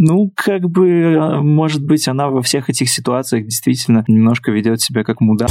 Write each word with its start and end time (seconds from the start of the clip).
Ну, 0.00 0.30
как 0.36 0.70
бы, 0.70 1.16
а, 1.18 1.42
может 1.42 1.84
быть, 1.84 2.06
она 2.06 2.28
во 2.28 2.40
всех 2.40 2.70
этих 2.70 2.88
ситуациях 2.88 3.46
действительно 3.46 4.04
немножко 4.06 4.52
ведет 4.52 4.80
себя 4.80 5.02
как 5.02 5.20
мудак. 5.20 5.50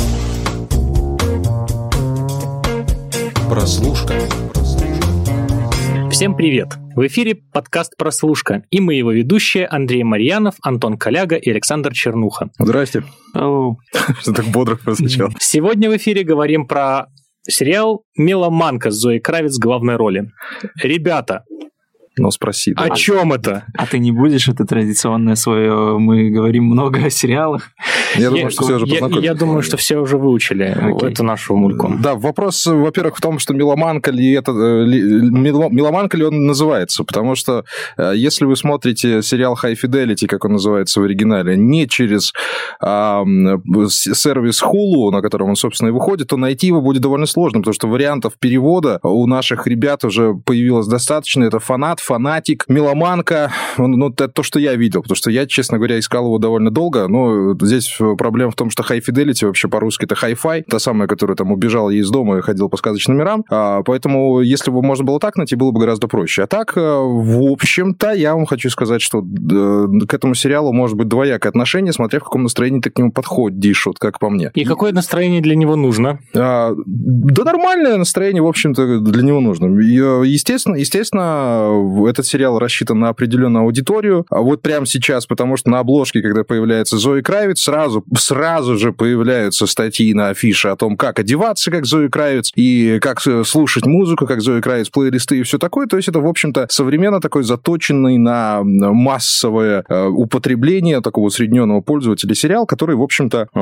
Прослушка. 3.50 4.14
Всем 6.10 6.34
привет! 6.34 6.78
В 6.96 7.06
эфире 7.08 7.36
подкаст 7.36 7.98
«Прослушка» 7.98 8.64
и 8.70 8.80
мы 8.80 8.94
его 8.94 9.12
ведущие 9.12 9.68
Андрей 9.68 10.04
Марьянов, 10.04 10.56
Антон 10.62 10.98
Коляга 10.98 11.36
и 11.36 11.50
Александр 11.50 11.92
Чернуха. 11.92 12.50
Здрасте. 12.58 13.04
Что 13.34 14.34
так 14.34 14.46
бодро 14.46 14.78
прозвучало. 14.78 15.34
Сегодня 15.40 15.90
в 15.90 15.98
эфире 15.98 16.24
говорим 16.24 16.68
про 16.68 17.08
сериал 17.46 18.06
«Меломанка» 18.16 18.92
с 18.92 18.96
Зоей 18.96 19.20
Кравец 19.20 19.58
в 19.58 19.60
главной 19.60 19.98
роли. 19.98 20.32
Ребята, 20.82 21.44
Ну, 22.18 22.32
спроси. 22.32 22.74
о 22.76 22.90
да. 22.90 22.96
чем 22.96 23.34
это? 23.34 23.66
А 23.78 23.86
ты 23.86 24.00
не 24.00 24.12
будешь 24.12 24.48
это 24.48 24.66
традиционное 24.66 25.36
свое, 25.36 25.98
мы 26.00 26.30
говорим 26.30 26.66
много 26.66 27.06
о 27.06 27.10
сериалах? 27.10 27.72
Я 28.16 28.30
думаю, 28.30 28.50
что 28.50 28.64
все 28.64 28.76
уже 28.76 28.86
я- 28.86 28.94
познакомились. 28.94 29.26
я 29.26 29.34
думаю, 29.34 29.62
что 29.62 29.78
все 29.78 29.98
уже 29.98 30.18
выучили 30.18 30.66
эту 31.06 31.24
нашу 31.24 31.56
мульку. 31.56 31.94
Да, 32.00 32.16
вопрос, 32.16 32.66
во-первых, 32.66 33.18
в 33.18 33.22
том, 33.22 33.40
что 33.40 33.54
меломанка 33.54 34.12
ли 34.12 34.32
это, 34.32 34.52
э, 34.52 34.86
меломанка 34.86 36.18
ли 36.18 36.24
он 36.24 36.46
называется, 36.46 37.04
потому 37.04 37.36
что 37.36 37.66
э, 37.98 38.14
если 38.16 38.46
вы 38.46 38.56
смотрите 38.56 39.22
сериал 39.22 39.58
High 39.62 39.78
Fidelity, 39.82 40.28
как 40.28 40.46
он 40.46 40.54
называется 40.54 41.02
в 41.02 41.04
оригинале, 41.04 41.56
не 41.58 41.88
через 41.88 42.34
сервис 43.90 44.64
Hulu, 44.64 45.12
на 45.12 45.22
котором 45.22 45.50
он, 45.50 45.56
собственно, 45.56 45.90
и 45.90 45.92
выходит, 45.92 46.28
то 46.28 46.38
найти 46.38 46.68
его 46.68 46.82
будет 46.82 47.02
довольно 47.02 47.26
сложно, 47.26 47.60
потому 47.60 47.74
что 47.74 47.88
вариантов 47.88 48.34
перевода 48.40 49.00
у 49.04 49.26
наших 49.28 49.68
ребят 49.68 50.04
уже 50.04 50.34
появилось 50.34 50.88
достаточно. 50.88 51.44
Это 51.44 51.60
фанат, 51.60 52.00
фанатик, 52.08 52.64
меломанка, 52.70 53.52
ну, 53.78 53.88
ну, 53.88 54.10
это 54.10 54.30
то, 54.30 54.44
что 54.44 54.60
я 54.60 54.76
видел, 54.76 55.02
потому 55.02 55.18
что 55.18 55.30
я, 55.30 55.46
честно 55.46 55.78
говоря, 55.78 56.00
искал 56.00 56.26
его 56.26 56.38
довольно 56.38 56.72
долго, 56.72 57.08
но 57.08 57.54
здесь 57.60 57.98
проблема 58.18 58.52
в 58.52 58.56
том, 58.56 58.70
что 58.70 58.84
High 58.84 59.02
Fidelity 59.06 59.46
вообще 59.46 59.68
по-русски 59.68 60.06
это 60.06 60.16
Hi-Fi, 60.16 60.64
та 60.70 60.80
самая, 60.80 61.08
которая 61.08 61.36
там 61.36 61.52
убежала 61.52 61.90
из 61.90 62.10
дома 62.10 62.38
и 62.38 62.42
ходила 62.42 62.70
по 62.70 62.78
сказочным 62.78 63.18
мирам, 63.18 63.44
А, 63.50 63.84
поэтому 63.84 64.40
если 64.40 64.72
бы 64.72 64.82
можно 64.82 65.04
было 65.04 65.20
так 65.20 65.36
найти, 65.36 65.56
было 65.56 65.72
бы 65.72 65.82
гораздо 65.82 66.08
проще. 66.08 66.44
А 66.44 66.48
так, 66.48 66.78
э, 66.78 66.80
в 66.82 67.52
общем-то, 67.52 68.14
я 68.14 68.36
вам 68.36 68.46
хочу 68.46 68.70
сказать, 68.70 69.02
что 69.02 69.20
э, 69.20 70.06
к 70.08 70.14
этому 70.14 70.34
сериалу 70.36 70.72
может 70.72 70.96
быть 70.96 71.08
двоякое 71.10 71.50
отношение, 71.50 71.92
смотря 71.92 72.20
в 72.20 72.24
каком 72.24 72.44
настроении 72.44 72.80
ты 72.80 72.90
к 72.90 72.98
нему 72.98 73.12
подходишь, 73.12 73.86
вот 73.86 74.00
как 74.00 74.20
по 74.20 74.30
мне. 74.30 74.52
И 74.54 74.64
какое 74.64 74.94
настроение 74.94 75.42
для 75.42 75.56
него 75.56 75.76
нужно? 75.76 76.20
А, 76.34 76.74
Да 76.86 77.44
нормальное 77.44 77.98
настроение, 77.98 78.42
в 78.42 78.48
общем-то, 78.48 79.00
для 79.02 79.24
него 79.24 79.42
нужно. 79.42 79.66
Э, 79.66 80.26
Естественно, 80.26 80.76
естественно, 80.76 81.68
этот 82.06 82.26
сериал 82.26 82.60
рассчитан 82.60 83.00
на 83.00 83.10
определенную 83.10 83.64
аудиторию. 83.64 84.26
А 84.30 84.42
вот 84.42 84.62
прямо 84.62 84.86
сейчас, 84.86 85.26
потому 85.26 85.58
что 85.58 85.70
на 85.70 85.80
обложке, 85.80 86.22
когда 86.22 86.44
появляется 86.44 86.98
Зои 86.98 87.22
Кравец, 87.22 87.62
сразу, 87.62 88.04
сразу 88.18 88.78
же 88.78 88.92
появляются 88.92 89.66
статьи 89.68 90.14
на 90.14 90.30
афише 90.30 90.68
о 90.70 90.76
том, 90.76 90.98
как 90.98 91.20
одеваться, 91.20 91.72
как 91.72 91.86
Зои 91.86 92.08
Кравец, 92.08 92.52
и 92.56 93.00
как 93.02 93.26
э, 93.26 93.44
слушать 93.44 93.86
музыку, 93.86 94.28
как 94.28 94.42
Зои 94.42 94.62
Кравец, 94.62 94.90
плейлисты 94.90 95.40
и 95.40 95.44
все 95.44 95.58
такое. 95.58 95.88
То 95.88 95.98
есть 95.98 96.10
это, 96.10 96.20
в 96.20 96.28
общем-то, 96.28 96.68
современно 96.70 97.22
такой 97.22 97.44
заточенный 97.44 98.18
на 98.18 98.62
массовое 98.64 99.84
э, 99.88 100.08
употребление 100.08 101.02
такого 101.02 101.28
усредненного 101.28 101.82
пользователя 101.82 102.36
сериал, 102.36 102.66
который, 102.66 102.96
в 102.96 103.02
общем-то, 103.02 103.48
э, 103.54 103.60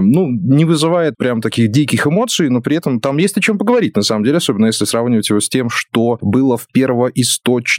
ну, 0.00 0.30
не 0.30 0.64
вызывает 0.64 1.16
прям 1.16 1.40
таких 1.40 1.70
диких 1.70 2.06
эмоций, 2.06 2.48
но 2.48 2.60
при 2.60 2.76
этом 2.76 3.00
там 3.00 3.18
есть 3.18 3.36
о 3.36 3.40
чем 3.40 3.58
поговорить, 3.58 3.96
на 3.96 4.02
самом 4.02 4.24
деле, 4.24 4.38
особенно 4.38 4.66
если 4.66 4.84
сравнивать 4.84 5.28
его 5.28 5.40
с 5.40 5.48
тем, 5.48 5.70
что 5.70 6.18
было 6.20 6.56
в 6.56 6.66
первоисточнике. 6.72 7.73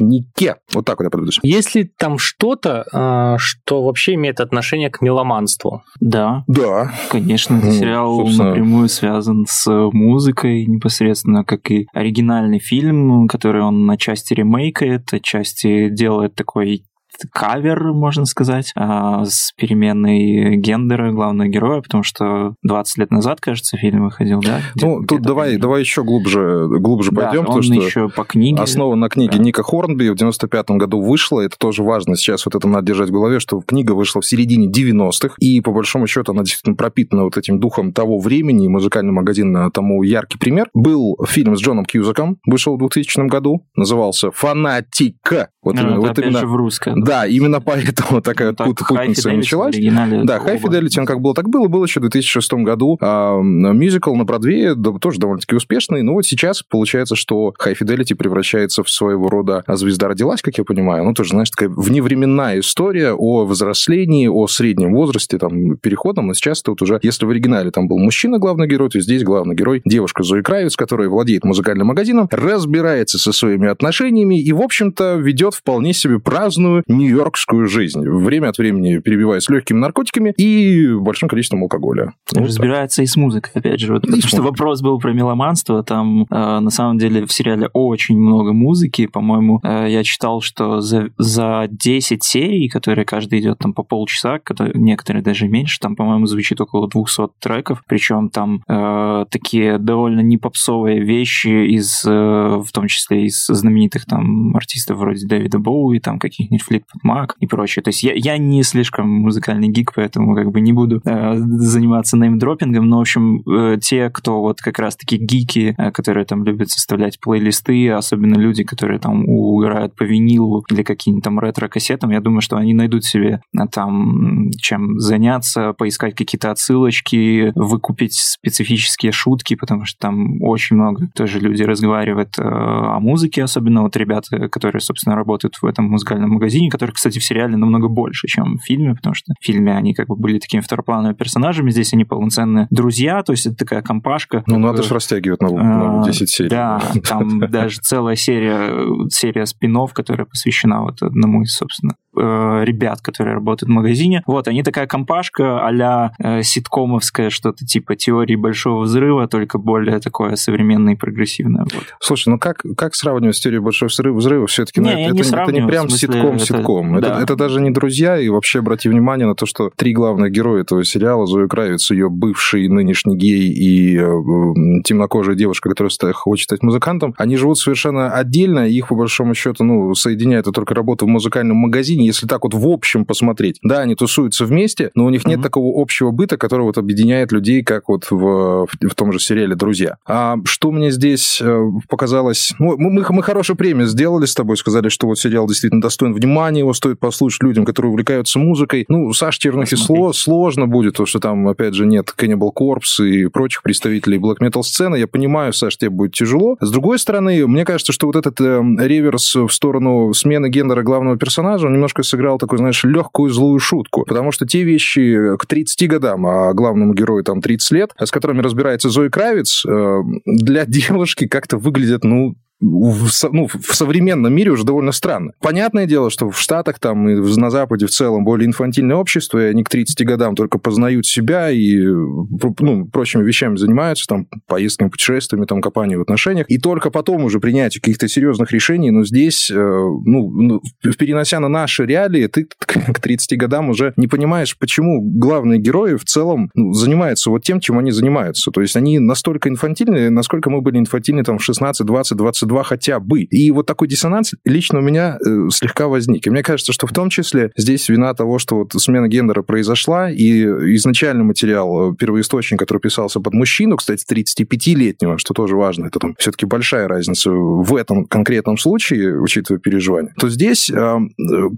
Вот 0.74 0.86
так 0.86 0.98
вот 1.00 1.06
я 1.06 1.10
подведу. 1.10 1.32
Есть 1.44 1.76
ли 1.76 1.86
там 1.98 2.18
что-то, 2.18 2.86
а, 2.94 3.38
что 3.38 3.84
вообще 3.84 4.14
имеет 4.16 4.40
отношение 4.40 4.90
к 4.90 5.02
меломанству? 5.02 5.84
Да, 6.00 6.44
Да. 6.48 6.92
конечно, 7.10 7.56
этот 7.56 7.70
Ну, 7.70 7.76
сериал 7.76 8.18
собственно. 8.18 8.50
напрямую 8.50 8.90
связан 8.90 9.46
с 9.48 9.70
музыкой 9.92 10.66
непосредственно, 10.66 11.44
как 11.44 11.72
и 11.72 11.88
оригинальный 11.94 12.60
фильм, 12.60 13.28
который 13.28 13.62
он 13.62 13.86
на 13.86 13.98
части 13.98 14.34
ремейкает, 14.34 15.14
отчасти 15.14 15.90
делает 15.90 16.36
такой 16.36 16.84
кавер, 17.32 17.94
можно 17.94 18.26
сказать, 18.26 18.72
а, 18.76 19.24
с 19.26 19.54
переменной 19.58 20.56
гендера 20.58 21.12
главного 21.12 21.48
героя, 21.48 21.82
потому 21.82 22.04
что 22.04 22.56
20 22.64 22.98
лет 22.98 23.12
назад, 23.12 23.40
кажется, 23.42 23.78
фильм 23.78 24.06
выходил, 24.06 24.42
да? 24.42 24.62
Где- 24.76 24.86
Ну, 24.86 25.04
тут 25.06 25.22
давай, 25.22 25.48
примерно. 25.50 25.62
давай 25.62 25.80
еще 25.82 26.04
глубже, 26.04 26.68
глубже 26.80 27.12
Да, 27.12 27.24
пойдем, 27.28 27.46
потому 27.46 27.62
что 27.62 27.74
еще 27.74 28.10
по 28.10 28.24
книге. 28.24 28.62
основан 28.62 29.00
на 29.00 29.10
книге 29.10 29.38
Да. 29.38 29.44
Ника 29.44 29.64
Хорнби 29.64 30.10
в 30.10 30.16
95 30.16 30.78
году 30.78 31.02
вышла. 31.02 31.42
Это 31.42 31.56
тоже 31.58 31.84
важно 31.84 32.16
сейчас 32.16 32.46
вот 32.46 32.56
это 32.56 32.68
надо 32.68 32.88
держать 32.88 33.10
в 33.10 33.14
голове, 33.14 33.40
что 33.40 33.62
книга 33.62 33.94
вышла 33.94 34.22
в 34.22 34.26
середине 34.26 34.68
90-х, 34.70 35.36
и 35.40 35.62
по 35.62 35.72
большому 35.72 36.08
счету 36.08 36.32
она 36.34 36.44
действительно 36.44 36.76
пропитана 36.76 37.24
вот 37.24 37.38
этим 37.38 37.60
духом 37.60 37.94
того 37.94 38.20
времени, 38.20 38.66
и 38.66 38.70
музыкальный 38.70 39.12
магазин 39.12 39.72
тому 39.72 40.04
яркий 40.04 40.38
пример. 40.38 40.68
Был 40.74 41.18
фильм 41.28 41.56
с 41.56 41.62
Джоном 41.62 41.86
Кьюзаком, 41.86 42.38
вышел 42.46 42.76
в 42.76 42.80
2000 42.80 43.28
году, 43.28 43.66
назывался 43.76 44.32
«Фанатика». 44.32 45.50
Вот 45.64 45.76
Ну, 45.76 45.82
именно, 45.82 46.00
вот 46.00 46.10
опять 46.12 46.26
именно- 46.26 46.40
же 46.40 46.48
в 46.48 46.56
русском. 46.56 47.02
Да, 47.06 47.26
именно 47.28 47.62
поэтому 47.62 48.22
такая 48.22 48.54
Так, 48.54 48.68
пут- 48.68 48.82
Fidelity 48.82 49.36
началась. 49.38 49.76
Да. 50.24 50.38
High 50.38 50.62
Fidelity, 50.62 51.00
он 51.00 51.06
как 51.06 51.22
было, 51.22 51.34
так 51.34 51.50
было. 51.50 51.68
Был 51.68 51.84
еще 51.84 52.00
в 52.00 52.04
2006 52.04 52.54
году 52.54 52.98
а, 53.02 53.40
мюзикл 53.42 54.16
на 54.16 54.24
Бродвее, 54.24 54.76
да, 54.76 54.92
тоже 55.00 55.20
довольно-таки 55.20 55.56
успешный. 55.56 56.02
Но 56.02 56.14
вот 56.14 56.26
сейчас 56.26 56.64
получается, 56.64 57.16
что 57.16 57.54
High 57.64 57.78
Fidelity 57.80 58.16
превращается 58.16 58.84
в 58.84 58.90
своего 58.90 59.30
рода 59.30 59.64
а 59.68 59.76
«Звезда 59.76 60.08
родилась», 60.08 60.42
как 60.42 60.58
я 60.58 60.64
понимаю. 60.64 61.04
Ну, 61.04 61.14
тоже, 61.14 61.32
знаешь, 61.32 61.50
такая 61.50 61.70
вневременная 61.70 62.60
история 62.60 63.14
о 63.14 63.46
взрослении, 63.46 64.28
о 64.28 64.48
среднем 64.48 64.94
возрасте, 64.94 65.38
там, 65.38 65.78
переходом. 65.78 66.28
Но 66.28 66.34
сейчас 66.34 66.62
тут 66.62 66.82
уже, 66.82 67.00
если 67.04 67.26
в 67.26 67.30
оригинале 67.30 67.72
там 67.72 67.88
был 67.88 68.00
мужчина 68.00 68.40
главный 68.40 68.68
герой, 68.68 68.90
то 68.90 69.00
здесь 69.00 69.24
главный 69.24 69.56
герой 69.56 69.82
девушка 69.86 70.24
Зои 70.24 70.42
Кравец, 70.42 70.76
которая 70.76 71.10
владеет 71.10 71.44
музыкальным 71.44 71.88
магазином, 71.88 72.28
разбирается 72.32 73.18
со 73.18 73.32
своими 73.32 73.68
отношениями 73.68 74.42
и, 74.42 74.52
в 74.54 74.62
общем-то, 74.62 75.16
ведет 75.16 75.54
вполне 75.54 75.94
себе 75.94 76.20
праздную 76.20 76.84
нью-йоркскую 76.96 77.68
жизнь. 77.68 78.02
Время 78.08 78.50
от 78.50 78.58
времени 78.58 79.00
перебиваясь 79.00 79.50
легкими 79.50 79.78
наркотиками 79.78 80.34
и 80.38 80.94
большим 80.96 81.30
количеством 81.30 81.64
алкоголя. 81.64 82.14
Вот 82.34 82.46
Разбирается 82.46 83.04
и 83.04 83.06
с 83.06 83.16
музыкой, 83.16 83.52
опять 83.56 83.80
же. 83.80 83.94
Вот, 83.94 84.02
потому 84.02 84.22
что 84.22 84.38
музыкой. 84.38 84.52
вопрос 84.52 84.82
был 84.82 85.00
про 85.00 85.14
меломанство. 85.14 85.84
Там, 85.84 86.24
э, 86.24 86.26
на 86.30 86.70
самом 86.70 86.98
деле, 86.98 87.26
в 87.26 87.32
сериале 87.32 87.70
очень 87.74 88.18
много 88.18 88.54
музыки. 88.54 89.08
По-моему, 89.08 89.60
э, 89.64 89.88
я 89.90 90.04
читал, 90.04 90.42
что 90.42 90.82
за, 90.82 91.10
за 91.18 91.68
10 91.70 92.24
серий, 92.24 92.70
которые 92.70 93.06
каждый 93.06 93.40
идет 93.40 93.60
там 93.60 93.74
по 93.74 93.84
полчаса, 93.84 94.40
которые- 94.40 94.74
некоторые 94.76 95.24
даже 95.24 95.48
меньше, 95.48 95.80
там, 95.80 95.96
по-моему, 95.96 96.26
звучит 96.26 96.60
около 96.62 96.88
200 96.88 97.30
треков. 97.40 97.84
Причем 97.88 98.30
там 98.30 98.62
э, 98.68 99.26
такие 99.30 99.78
довольно 99.78 100.22
не 100.22 100.38
попсовые 100.38 101.02
вещи 101.04 101.76
из, 101.76 102.04
э, 102.06 102.10
в 102.10 102.72
том 102.72 102.88
числе 102.88 103.26
из 103.26 103.46
знаменитых 103.46 104.06
там 104.06 104.56
артистов 104.56 104.98
вроде 104.98 105.28
Дэвида 105.28 105.60
Боуи, 105.60 106.00
там 106.00 106.20
каких-нибудь 106.20 106.66
Мак 107.04 107.36
и 107.40 107.48
прочее. 107.48 107.84
То 107.84 107.90
есть 107.90 108.04
я, 108.04 108.14
я 108.14 108.38
не 108.38 108.64
слишком 108.64 109.10
музыкальный 109.10 109.70
гик, 109.70 109.94
поэтому 109.96 110.36
как 110.36 110.52
бы 110.52 110.62
не 110.62 110.74
буду 110.74 111.02
э, 111.06 111.36
заниматься 111.36 112.18
неймдропингом, 112.18 112.88
но, 112.88 112.98
в 112.98 113.02
общем, 113.02 113.42
э, 113.48 113.78
те, 113.82 114.10
кто 114.10 114.42
вот 114.42 114.60
как 114.62 114.80
раз-таки 114.80 115.18
гики, 115.18 115.76
э, 115.78 115.92
которые 115.92 116.26
там 116.26 116.44
любят 116.44 116.70
составлять 116.70 117.20
плейлисты, 117.20 117.90
особенно 117.92 118.36
люди, 118.36 118.64
которые 118.64 119.00
там 119.00 119.28
угорают 119.28 119.96
по 119.96 120.04
винилу 120.04 120.64
или 120.72 120.84
каким-нибудь 120.84 121.24
там 121.24 121.40
ретро-кассетам, 121.40 122.12
я 122.12 122.22
думаю, 122.22 122.42
что 122.42 122.58
они 122.58 122.74
найдут 122.74 123.06
себе 123.06 123.42
э, 123.54 123.60
там 123.72 124.50
чем 124.58 125.00
заняться, 125.00 125.74
поискать 125.74 126.16
какие-то 126.16 126.52
отсылочки, 126.52 127.52
выкупить 127.56 128.14
специфические 128.16 129.12
шутки, 129.12 129.56
потому 129.56 129.86
что 129.86 130.00
там 130.00 130.42
очень 130.42 130.76
много 130.76 131.08
тоже 131.14 131.40
люди 131.40 131.64
разговаривают 131.64 132.38
э, 132.38 132.42
о 132.44 133.00
музыке, 133.00 133.44
особенно 133.44 133.84
вот 133.84 133.96
ребята, 133.96 134.50
которые, 134.50 134.82
собственно, 134.82 135.16
работают 135.16 135.56
в 135.62 135.66
этом 135.66 135.86
музыкальном 135.86 136.32
магазине, 136.32 136.70
которых, 136.76 136.96
кстати, 136.96 137.20
в 137.20 137.24
сериале 137.24 137.56
намного 137.56 137.88
больше, 137.88 138.28
чем 138.28 138.58
в 138.58 138.66
фильме, 138.66 138.96
потому 138.96 139.14
что 139.16 139.34
в 139.40 139.46
фильме 139.46 139.74
они 139.74 139.94
как 139.94 140.08
бы 140.08 140.18
были 140.18 140.40
такими 140.40 140.60
второплановыми 140.60 141.14
персонажами, 141.14 141.70
здесь 141.72 141.94
они 141.94 142.04
полноценные 142.04 142.68
друзья, 142.70 143.24
то 143.24 143.32
есть 143.32 143.46
это 143.46 143.56
такая 143.56 143.82
компашка. 143.82 144.44
Ну, 144.48 144.60
надо 144.60 144.82
бы, 144.82 144.84
же 144.84 144.94
растягивать 144.94 145.42
на, 145.42 145.50
на 145.50 146.04
10 146.04 146.30
серий. 146.30 146.50
Да, 146.50 146.82
там 147.08 147.40
даже 147.50 147.80
целая 147.82 148.16
серия, 148.16 149.08
серия 149.10 149.46
спинов, 149.46 149.94
которая 149.94 150.26
посвящена 150.26 150.82
вот 150.82 151.02
одному 151.02 151.44
из, 151.44 151.56
собственно, 151.56 151.96
э, 152.18 152.64
ребят, 152.66 153.00
которые 153.02 153.36
работают 153.36 153.70
в 153.70 153.74
магазине. 153.74 154.22
Вот, 154.28 154.48
они 154.48 154.64
такая 154.64 154.88
компашка 154.88 155.66
а-ля 155.66 156.12
э, 156.20 156.44
ситкомовская, 156.44 157.30
что-то 157.30 157.66
типа 157.66 157.96
теории 157.96 158.36
большого 158.36 158.82
взрыва, 158.82 159.28
только 159.28 159.58
более 159.60 160.00
такое 160.00 160.36
современное 160.36 160.94
и 160.94 160.98
прогрессивное. 160.98 161.64
Вот. 161.64 161.84
Слушай, 162.02 162.30
ну 162.30 162.40
как, 162.40 162.64
как 162.76 162.96
сравнивать 162.96 163.38
с 163.38 163.40
теорией 163.40 163.62
большого 163.62 163.88
взрыва, 163.88 164.48
все-таки? 164.48 164.82
Не, 164.82 164.94
ну, 164.94 165.00
это, 165.00 165.14
не 165.14 165.22
это, 165.22 165.38
это 165.38 165.52
не 165.54 165.68
прям 165.68 165.90
смысле, 165.90 166.08
ситком-ситком. 166.08 166.60
это- 166.60 166.65
Это, 166.98 167.10
да. 167.10 167.22
это 167.22 167.36
даже 167.36 167.62
не 167.62 167.72
друзья, 167.72 168.20
и 168.20 168.30
вообще 168.30 168.60
обрати 168.60 168.90
внимание 168.90 169.28
на 169.28 169.36
то, 169.36 169.46
что 169.46 169.72
три 169.76 169.94
главных 169.94 170.32
героя 170.32 170.62
этого 170.62 170.84
сериала, 170.84 171.26
Зоя 171.26 171.48
Кравец, 171.48 171.92
ее 171.92 172.10
бывший 172.10 172.68
нынешний 172.68 173.16
гей 173.16 173.50
и 173.52 173.98
э, 173.98 174.82
темнокожая 174.84 175.36
девушка, 175.36 175.70
которая 175.70 175.92
хочет 176.14 176.46
стать 176.46 176.64
музыкантом, 176.64 177.14
они 177.18 177.38
живут 177.38 177.58
совершенно 177.58 178.12
отдельно, 178.12 178.68
их, 178.68 178.88
по 178.88 178.96
большому 178.96 179.36
счету, 179.36 179.64
ну, 179.64 179.94
соединяет 179.96 180.46
только 180.54 180.74
работа 180.74 181.06
в 181.06 181.08
музыкальном 181.08 181.58
магазине 181.58 182.06
если 182.06 182.28
так 182.28 182.44
вот 182.44 182.54
в 182.54 182.68
общем 182.68 183.06
посмотреть, 183.06 183.60
да, 183.62 183.82
они 183.82 183.96
тусуются 183.96 184.46
вместе, 184.46 184.92
но 184.96 185.06
у 185.06 185.10
них 185.10 185.26
нет 185.26 185.40
mm-hmm. 185.40 185.44
такого 185.44 185.82
общего 185.82 186.12
быта, 186.12 186.38
который 186.38 186.62
вот 186.62 186.78
объединяет 186.78 187.32
людей, 187.32 187.64
как 187.64 187.90
вот 187.90 188.08
в, 188.10 188.68
в 188.68 188.96
том 188.96 189.12
же 189.12 189.20
сериале 189.20 189.56
«Друзья». 189.56 189.98
А 190.06 190.38
что 190.46 190.72
мне 190.72 190.92
здесь 190.92 191.42
э, 191.42 191.62
показалось... 191.90 192.54
Ну, 192.60 192.78
мы, 192.78 193.06
мы 193.10 193.24
хорошую 193.24 193.58
премию 193.58 193.88
сделали 193.88 194.26
с 194.26 194.34
тобой, 194.34 194.58
сказали, 194.58 194.90
что 194.90 195.08
вот 195.08 195.20
сериал 195.20 195.48
действительно 195.48 195.82
достоин 195.82 196.14
внимания, 196.14 196.55
его 196.60 196.74
стоит 196.74 197.00
послушать 197.00 197.44
людям, 197.44 197.66
которые 197.66 197.92
увлекаются 197.92 198.40
музыкой. 198.40 198.86
Ну, 198.88 199.12
Саш 199.14 199.38
Черных 199.38 199.70
сло, 199.70 200.14
сложно 200.14 200.68
будет, 200.68 200.94
потому 200.94 201.08
что 201.08 201.20
там, 201.20 201.48
опять 201.48 201.74
же, 201.74 201.86
нет 201.86 202.14
Cannibal 202.18 202.52
Corpse 202.56 203.06
и 203.06 203.28
прочих 203.28 203.64
представителей 203.64 204.18
black 204.18 204.38
metal 204.42 204.64
сцены. 204.64 204.96
Я 204.98 205.08
понимаю, 205.08 205.54
Саш, 205.54 205.78
тебе 205.78 205.90
будет 205.90 206.14
тяжело. 206.14 206.58
С 206.60 206.72
другой 206.72 207.00
стороны, 207.00 207.46
мне 207.48 207.66
кажется, 207.66 207.92
что 207.92 208.08
вот 208.08 208.16
этот 208.16 208.40
э, 208.42 208.62
реверс 208.80 209.36
в 209.36 209.50
сторону 209.50 210.14
смены 210.14 210.50
гендера 210.50 210.84
главного 210.84 211.18
персонажа, 211.18 211.68
он 211.68 211.74
немножко 211.74 212.04
сыграл 212.04 212.38
такую, 212.38 212.60
знаешь, 212.60 212.84
легкую 212.84 213.32
злую 213.32 213.60
шутку. 213.60 214.06
Потому 214.06 214.32
что 214.32 214.46
те 214.46 214.64
вещи 214.64 215.38
к 215.38 215.46
30 215.46 215.90
годам, 215.90 216.26
а 216.26 216.54
главному 216.54 216.94
герою 216.94 217.24
там 217.24 217.42
30 217.42 217.72
лет, 217.72 217.92
с 218.00 218.12
которыми 218.12 218.42
разбирается 218.42 218.90
Зои 218.90 219.10
Кравец, 219.10 219.64
э, 219.66 220.00
для 220.26 220.66
девушки 220.68 221.28
как-то 221.28 221.58
выглядят, 221.58 222.04
ну, 222.04 222.36
в, 222.62 223.10
ну, 223.32 223.48
в 223.48 223.76
современном 223.76 224.34
мире 224.34 224.52
уже 224.52 224.64
довольно 224.64 224.92
странно. 224.92 225.34
Понятное 225.42 225.86
дело, 225.86 226.10
что 226.10 226.30
в 226.30 226.40
Штатах 226.40 226.80
там 226.80 227.10
и 227.10 227.16
на 227.16 227.50
Западе 227.50 227.86
в 227.86 227.90
целом 227.90 228.24
более 228.24 228.48
инфантильное 228.48 228.96
общество, 228.96 229.40
и 229.40 229.50
они 229.50 229.64
к 229.64 229.70
30 229.70 230.06
годам 230.06 230.36
только 230.36 230.58
познают 230.58 231.06
себя 231.06 231.50
и 231.52 231.78
ну, 231.82 232.88
прочими 232.88 233.24
вещами 233.24 233.58
занимаются, 233.58 234.06
там, 234.08 234.28
поездками, 234.48 234.90
путешествиями, 234.90 235.46
там, 235.46 235.62
копанием 235.62 236.00
в 236.00 236.04
отношениях, 236.04 236.46
и 236.50 236.58
только 236.58 236.92
потом 236.92 237.26
уже 237.26 237.40
принятие 237.40 237.82
каких-то 237.82 238.08
серьезных 238.08 238.52
решений, 238.52 238.92
но 238.92 239.04
здесь, 239.04 239.52
э, 239.52 239.56
ну, 239.56 240.30
ну 240.30 240.62
перенося 240.98 241.40
на 241.40 241.50
наши 241.50 241.86
реалии, 241.86 242.28
ты 242.28 242.48
к 242.58 243.00
30 243.00 243.38
годам 243.38 243.70
уже 243.70 243.94
не 243.98 244.08
понимаешь, 244.08 244.58
почему 244.58 245.02
главные 245.02 245.60
герои 245.60 245.96
в 245.96 246.06
целом 246.06 246.50
ну, 246.54 246.74
занимаются 246.74 247.30
вот 247.30 247.44
тем, 247.44 247.60
чем 247.60 247.78
они 247.80 247.92
занимаются. 247.92 248.52
То 248.52 248.62
есть 248.62 248.76
они 248.76 249.00
настолько 249.00 249.50
инфантильны, 249.50 250.10
насколько 250.10 250.50
мы 250.50 250.62
были 250.62 250.78
инфантильны 250.78 251.24
там 251.24 251.38
в 251.38 251.44
16, 251.44 251.86
20, 251.86 252.18
22 252.46 252.56
два 252.56 252.64
хотя 252.64 253.00
бы. 253.00 253.24
И 253.24 253.52
вот 253.52 253.66
такой 253.66 253.88
диссонанс 253.90 254.34
лично 254.46 254.80
у 254.80 254.82
меня 254.82 255.18
э, 255.18 255.50
слегка 255.52 255.88
возник. 255.88 256.26
И 256.26 256.30
мне 256.30 256.42
кажется, 256.42 256.72
что 256.72 256.88
в 256.88 256.94
том 256.94 257.10
числе 257.10 257.52
здесь 257.58 257.90
вина 257.90 258.14
того, 258.14 258.40
что 258.40 258.56
вот 258.56 258.72
смена 258.78 259.08
гендера 259.10 259.42
произошла, 259.42 260.10
и 260.10 260.44
изначально 260.76 261.26
материал, 261.26 261.92
э, 261.92 261.96
первоисточник, 261.96 262.58
который 262.58 262.80
писался 262.80 263.20
под 263.20 263.34
мужчину, 263.34 263.76
кстати, 263.76 264.06
35-летнего, 264.10 265.18
что 265.18 265.34
тоже 265.34 265.58
важно, 265.58 265.88
это 265.88 266.00
там 266.00 266.16
все-таки 266.18 266.46
большая 266.46 266.88
разница 266.88 267.30
в 267.32 267.76
этом 267.76 268.06
конкретном 268.06 268.58
случае, 268.58 269.20
учитывая 269.20 269.60
переживания, 269.60 270.14
то 270.18 270.30
здесь 270.30 270.70
э, 270.70 270.98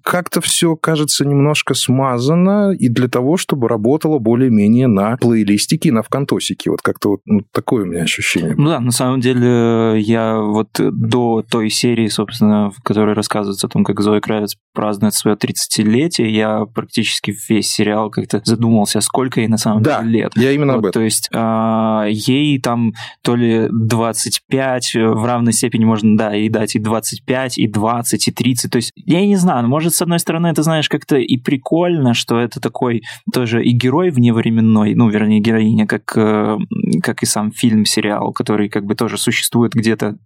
как-то 0.04 0.42
все 0.42 0.76
кажется 0.76 1.26
немножко 1.26 1.76
смазано 1.76 2.72
и 2.72 2.90
для 2.90 3.08
того, 3.08 3.38
чтобы 3.38 3.68
работало 3.68 4.18
более-менее 4.18 4.88
на 4.88 5.16
плейлистике, 5.18 5.92
на 5.92 6.02
вконтосике. 6.02 6.72
Вот 6.72 6.82
как-то 6.82 7.10
вот 7.10 7.22
ну, 7.26 7.42
такое 7.52 7.84
у 7.84 7.86
меня 7.86 8.02
ощущение. 8.02 8.56
Ну 8.58 8.70
да, 8.70 8.80
на 8.80 8.92
самом 8.92 9.22
деле 9.22 10.00
я 10.00 10.40
вот 10.40 10.77
до 10.80 11.44
той 11.50 11.70
серии, 11.70 12.08
собственно, 12.08 12.72
в 12.72 12.82
которой 12.84 13.14
рассказывается 13.14 13.68
о 13.68 13.70
том, 13.70 13.84
как 13.84 14.00
Зоя 14.02 14.20
Кравец 14.20 14.56
празднует 14.74 15.14
свое 15.14 15.38
30-летие, 15.38 16.30
я 16.30 16.66
практически 16.66 17.36
весь 17.50 17.70
сериал 17.70 18.10
как-то 18.10 18.42
задумался, 18.44 19.02
сколько 19.02 19.42
ей 19.42 19.48
на 19.48 19.58
самом 19.58 19.84
да, 19.84 20.02
деле 20.02 20.20
лет. 20.20 20.32
я 20.36 20.52
именно 20.52 20.74
вот, 20.74 20.80
об 20.80 20.86
этом. 20.86 21.02
То 21.02 21.04
есть 21.04 21.30
а, 21.34 22.06
ей 22.10 22.60
там 22.60 22.94
то 23.22 23.36
ли 23.36 23.68
25, 23.72 24.94
в 24.96 25.26
равной 25.26 25.54
степени 25.54 25.86
можно, 25.86 26.18
да, 26.18 26.36
и 26.36 26.50
дать 26.50 26.76
и 26.76 26.80
25, 26.80 27.58
и 27.58 27.68
20, 27.68 28.28
и 28.28 28.32
30. 28.32 28.72
То 28.72 28.76
есть 28.78 28.92
я 28.96 29.26
не 29.26 29.36
знаю, 29.36 29.64
ну, 29.64 29.70
может, 29.70 29.96
с 29.96 30.02
одной 30.02 30.20
стороны, 30.20 30.48
это, 30.48 30.64
знаешь, 30.64 30.90
как-то 30.90 31.18
и 31.18 31.38
прикольно, 31.38 32.14
что 32.14 32.40
это 32.40 32.60
такой 32.60 33.04
тоже 33.34 33.64
и 33.64 33.72
герой 33.72 34.12
вневременной, 34.12 34.96
ну, 34.96 35.10
вернее, 35.10 35.40
героиня, 35.40 35.88
как, 35.88 36.16
э, 36.16 36.58
как 37.02 37.24
и 37.24 37.26
сам 37.26 37.52
фильм, 37.52 37.86
сериал, 37.86 38.32
который 38.34 38.70
как 38.70 38.86
бы 38.86 38.96
тоже 38.96 39.18
существует 39.18 39.74
где-то 39.74 40.18